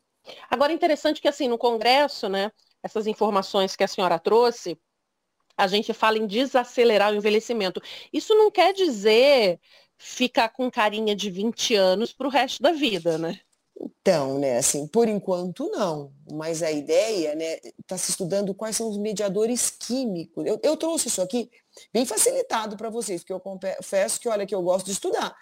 Agora, 0.48 0.72
interessante 0.72 1.20
que, 1.20 1.28
assim, 1.28 1.48
no 1.48 1.58
Congresso, 1.58 2.28
né, 2.28 2.52
essas 2.86 3.06
informações 3.06 3.76
que 3.76 3.84
a 3.84 3.88
senhora 3.88 4.18
trouxe, 4.18 4.78
a 5.56 5.66
gente 5.66 5.92
fala 5.92 6.18
em 6.18 6.26
desacelerar 6.26 7.12
o 7.12 7.16
envelhecimento. 7.16 7.80
Isso 8.12 8.34
não 8.34 8.50
quer 8.50 8.72
dizer 8.72 9.60
ficar 9.98 10.50
com 10.50 10.70
carinha 10.70 11.14
de 11.14 11.30
20 11.30 11.74
anos 11.74 12.12
para 12.12 12.26
o 12.26 12.30
resto 12.30 12.62
da 12.62 12.72
vida, 12.72 13.16
né? 13.18 13.40
Então, 13.78 14.38
né, 14.38 14.56
assim, 14.56 14.86
por 14.86 15.06
enquanto 15.06 15.68
não, 15.70 16.10
mas 16.32 16.62
a 16.62 16.72
ideia, 16.72 17.34
né, 17.34 17.58
está 17.78 17.98
se 17.98 18.10
estudando 18.10 18.54
quais 18.54 18.74
são 18.74 18.88
os 18.88 18.96
mediadores 18.96 19.68
químicos. 19.68 20.46
Eu, 20.46 20.58
eu 20.62 20.76
trouxe 20.78 21.08
isso 21.08 21.20
aqui 21.20 21.50
bem 21.92 22.06
facilitado 22.06 22.74
para 22.76 22.88
vocês, 22.88 23.20
porque 23.20 23.34
eu 23.34 23.40
confesso 23.40 24.18
que, 24.18 24.28
olha, 24.30 24.46
que 24.46 24.54
eu 24.54 24.62
gosto 24.62 24.86
de 24.86 24.92
estudar. 24.92 25.36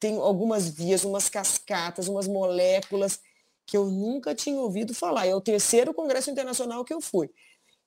Tem 0.00 0.16
algumas 0.16 0.68
vias, 0.68 1.04
umas 1.04 1.28
cascatas, 1.28 2.08
umas 2.08 2.26
moléculas 2.26 3.20
que 3.68 3.76
eu 3.76 3.84
nunca 3.84 4.34
tinha 4.34 4.58
ouvido 4.58 4.94
falar. 4.94 5.26
É 5.26 5.34
o 5.34 5.42
terceiro 5.42 5.92
congresso 5.92 6.30
internacional 6.30 6.82
que 6.86 6.94
eu 6.94 7.02
fui. 7.02 7.30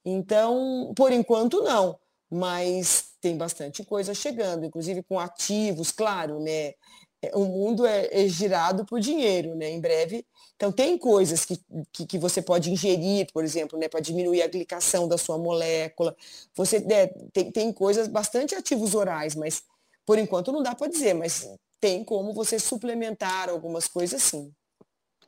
Então, 0.06 0.94
por 0.96 1.12
enquanto 1.12 1.64
não, 1.64 2.00
mas 2.30 3.16
tem 3.20 3.36
bastante 3.36 3.84
coisa 3.84 4.14
chegando, 4.14 4.64
inclusive 4.64 5.02
com 5.02 5.20
ativos, 5.20 5.92
claro, 5.92 6.40
né? 6.40 6.76
É, 7.24 7.36
o 7.36 7.46
mundo 7.46 7.86
é, 7.86 8.08
é 8.12 8.28
girado 8.28 8.86
por 8.86 9.00
dinheiro, 9.00 9.56
né? 9.56 9.72
Em 9.72 9.82
breve. 9.82 10.24
Então 10.56 10.72
tem 10.72 10.98
coisas 11.00 11.46
que, 11.46 11.60
que, 11.92 12.06
que 12.06 12.18
você 12.20 12.44
pode 12.44 12.72
ingerir, 12.72 13.28
por 13.34 13.44
exemplo, 13.44 13.78
né? 13.80 13.90
Para 13.90 14.00
diminuir 14.02 14.44
a 14.44 14.48
glicação 14.48 15.08
da 15.08 15.18
sua 15.18 15.40
molécula. 15.40 16.16
Você 16.56 16.80
né, 16.80 17.08
tem, 17.34 17.52
tem 17.52 17.74
coisas 17.74 18.08
bastante 18.08 18.54
ativos 18.54 18.94
orais, 18.94 19.36
mas 19.36 19.64
por 20.06 20.20
enquanto 20.20 20.52
não 20.52 20.62
dá 20.62 20.76
para 20.76 20.92
dizer, 20.92 21.16
mas 21.16 21.50
tem 21.80 22.04
como 22.04 22.34
você 22.34 22.60
suplementar 22.60 23.50
algumas 23.50 23.88
coisas 23.88 24.22
sim 24.22 24.54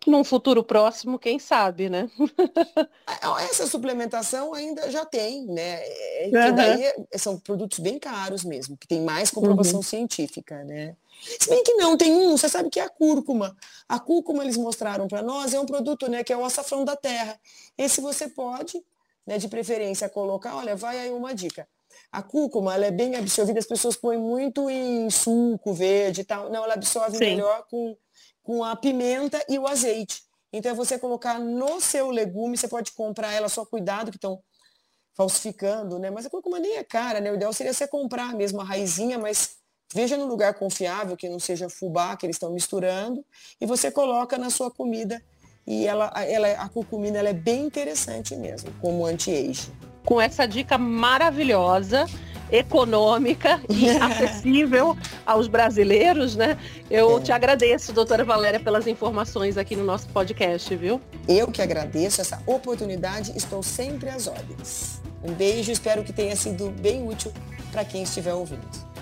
Num 0.05 0.23
futuro 0.23 0.63
próximo, 0.63 1.17
quem 1.19 1.39
sabe, 1.39 1.89
né? 1.89 2.09
É, 3.07 3.45
essa 3.45 3.67
suplementação 3.67 4.53
ainda 4.53 4.89
já 4.89 5.05
tem, 5.05 5.45
né? 5.45 5.81
Uhum. 6.25 6.55
daí 6.55 6.83
é, 6.83 7.17
são 7.17 7.37
produtos 7.39 7.79
bem 7.79 7.99
caros 7.99 8.43
mesmo, 8.43 8.75
que 8.75 8.87
tem 8.87 9.01
mais 9.01 9.29
comprovação 9.29 9.77
uhum. 9.77 9.83
científica, 9.83 10.63
né? 10.63 10.95
Se 11.39 11.49
bem 11.49 11.63
que 11.63 11.73
não, 11.73 11.97
tem 11.97 12.11
um, 12.11 12.37
você 12.37 12.49
sabe 12.49 12.69
que 12.69 12.79
é 12.79 12.83
a 12.83 12.89
cúrcuma. 12.89 13.55
A 13.87 13.99
cúrcuma 13.99 14.43
eles 14.43 14.57
mostraram 14.57 15.07
para 15.07 15.21
nós, 15.21 15.53
é 15.53 15.59
um 15.59 15.65
produto, 15.65 16.09
né, 16.09 16.23
que 16.23 16.33
é 16.33 16.37
o 16.37 16.43
açafrão 16.43 16.83
da 16.83 16.95
terra. 16.95 17.39
Esse 17.77 18.01
você 18.01 18.27
pode, 18.27 18.83
né, 19.25 19.37
de 19.37 19.47
preferência, 19.47 20.09
colocar, 20.09 20.55
olha, 20.55 20.75
vai 20.75 20.99
aí 20.99 21.11
uma 21.11 21.33
dica. 21.33 21.67
A 22.11 22.21
cúrcuma, 22.21 22.75
ela 22.75 22.85
é 22.85 22.91
bem 22.91 23.15
absorvida, 23.15 23.59
as 23.59 23.65
pessoas 23.65 23.95
põem 23.95 24.17
muito 24.17 24.69
em 24.69 25.09
suco 25.09 25.73
verde 25.73 26.21
e 26.21 26.23
tal. 26.23 26.49
Não, 26.49 26.63
ela 26.63 26.73
absorve 26.73 27.17
Sim. 27.17 27.25
melhor 27.25 27.65
com, 27.69 27.95
com 28.43 28.63
a 28.63 28.75
pimenta 28.75 29.43
e 29.49 29.57
o 29.57 29.67
azeite. 29.67 30.21
Então 30.51 30.71
é 30.71 30.75
você 30.75 30.99
colocar 30.99 31.39
no 31.39 31.81
seu 31.81 32.11
legume, 32.11 32.57
você 32.57 32.67
pode 32.67 32.91
comprar 32.91 33.31
ela, 33.31 33.49
só 33.49 33.65
cuidado 33.65 34.11
que 34.11 34.17
estão 34.17 34.39
falsificando, 35.15 35.97
né? 35.97 36.11
Mas 36.11 36.25
a 36.25 36.29
cúrcuma 36.29 36.59
nem 36.59 36.77
é 36.77 36.83
cara, 36.83 37.19
né? 37.19 37.31
O 37.31 37.35
ideal 37.35 37.53
seria 37.53 37.73
você 37.73 37.87
comprar 37.87 38.35
mesmo 38.35 38.61
a 38.61 38.63
raizinha, 38.63 39.17
mas 39.17 39.57
veja 39.93 40.17
no 40.17 40.25
lugar 40.25 40.53
confiável, 40.55 41.15
que 41.15 41.29
não 41.29 41.39
seja 41.39 41.69
fubá, 41.69 42.15
que 42.15 42.25
eles 42.25 42.35
estão 42.35 42.51
misturando, 42.51 43.23
e 43.61 43.65
você 43.65 43.91
coloca 43.91 44.37
na 44.37 44.49
sua 44.49 44.69
comida. 44.69 45.21
E 45.65 45.87
ela, 45.87 46.11
ela, 46.25 46.51
a 46.51 46.67
curcumina 46.67 47.19
ela 47.19 47.29
é 47.29 47.33
bem 47.33 47.65
interessante 47.65 48.35
mesmo, 48.35 48.73
como 48.81 49.05
anti-age. 49.05 49.71
Com 50.03 50.19
essa 50.19 50.45
dica 50.45 50.77
maravilhosa, 50.77 52.05
econômica 52.53 53.59
e 53.67 53.89
acessível 53.97 54.95
aos 55.25 55.47
brasileiros, 55.47 56.35
né? 56.35 56.57
Eu 56.89 57.17
é. 57.17 57.21
te 57.21 57.31
agradeço, 57.31 57.91
doutora 57.91 58.23
Valéria, 58.23 58.59
pelas 58.59 58.85
informações 58.85 59.57
aqui 59.57 59.75
no 59.75 59.83
nosso 59.83 60.07
podcast, 60.09 60.73
viu? 60.75 61.01
Eu 61.27 61.47
que 61.47 61.61
agradeço 61.61 62.21
essa 62.21 62.41
oportunidade, 62.45 63.33
estou 63.35 63.63
sempre 63.63 64.09
às 64.09 64.27
ordens. 64.27 65.01
Um 65.23 65.33
beijo, 65.33 65.71
espero 65.71 66.03
que 66.03 66.13
tenha 66.13 66.35
sido 66.35 66.69
bem 66.69 67.07
útil 67.07 67.33
para 67.71 67.83
quem 67.83 68.03
estiver 68.03 68.33
ouvindo. 68.33 68.93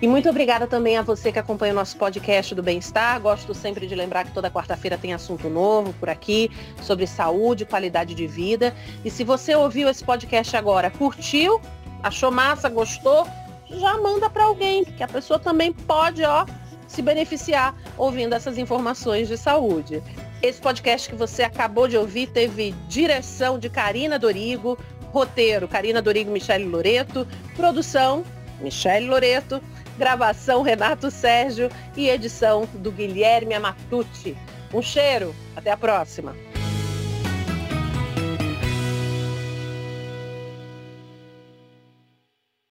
E 0.00 0.06
muito 0.06 0.28
obrigada 0.28 0.66
também 0.66 0.98
a 0.98 1.02
você 1.02 1.32
que 1.32 1.38
acompanha 1.38 1.72
o 1.72 1.76
nosso 1.76 1.96
podcast 1.96 2.54
do 2.54 2.62
Bem-Estar. 2.62 3.18
Gosto 3.18 3.54
sempre 3.54 3.86
de 3.86 3.94
lembrar 3.94 4.24
que 4.24 4.32
toda 4.32 4.50
quarta-feira 4.50 4.98
tem 4.98 5.14
assunto 5.14 5.48
novo 5.48 5.94
por 5.94 6.10
aqui 6.10 6.50
sobre 6.82 7.06
saúde, 7.06 7.64
qualidade 7.64 8.14
de 8.14 8.26
vida. 8.26 8.74
E 9.02 9.10
se 9.10 9.24
você 9.24 9.54
ouviu 9.54 9.88
esse 9.88 10.04
podcast 10.04 10.54
agora, 10.54 10.90
curtiu, 10.90 11.60
achou 12.06 12.30
massa, 12.30 12.68
gostou, 12.68 13.26
já 13.68 13.96
manda 13.98 14.28
para 14.30 14.44
alguém, 14.44 14.84
que 14.84 15.02
a 15.02 15.08
pessoa 15.08 15.38
também 15.38 15.72
pode, 15.72 16.24
ó, 16.24 16.46
se 16.86 17.02
beneficiar 17.02 17.74
ouvindo 17.96 18.34
essas 18.34 18.58
informações 18.58 19.28
de 19.28 19.36
saúde. 19.36 20.02
Esse 20.42 20.60
podcast 20.60 21.08
que 21.08 21.16
você 21.16 21.42
acabou 21.42 21.88
de 21.88 21.96
ouvir 21.96 22.28
teve 22.28 22.72
direção 22.88 23.58
de 23.58 23.68
Karina 23.68 24.18
Dorigo, 24.18 24.78
roteiro 25.12 25.66
Karina 25.66 26.00
Dorigo, 26.00 26.30
Michele 26.30 26.64
Loreto, 26.64 27.26
produção 27.56 28.24
Michele 28.60 29.06
Loreto 29.06 29.60
gravação 29.96 30.62
Renato 30.62 31.10
Sérgio 31.10 31.70
e 31.96 32.08
edição 32.08 32.68
do 32.74 32.90
Guilherme 32.92 33.54
Amatucci. 33.54 34.36
Um 34.72 34.82
cheiro, 34.82 35.34
até 35.56 35.70
a 35.70 35.76
próxima. 35.76 36.34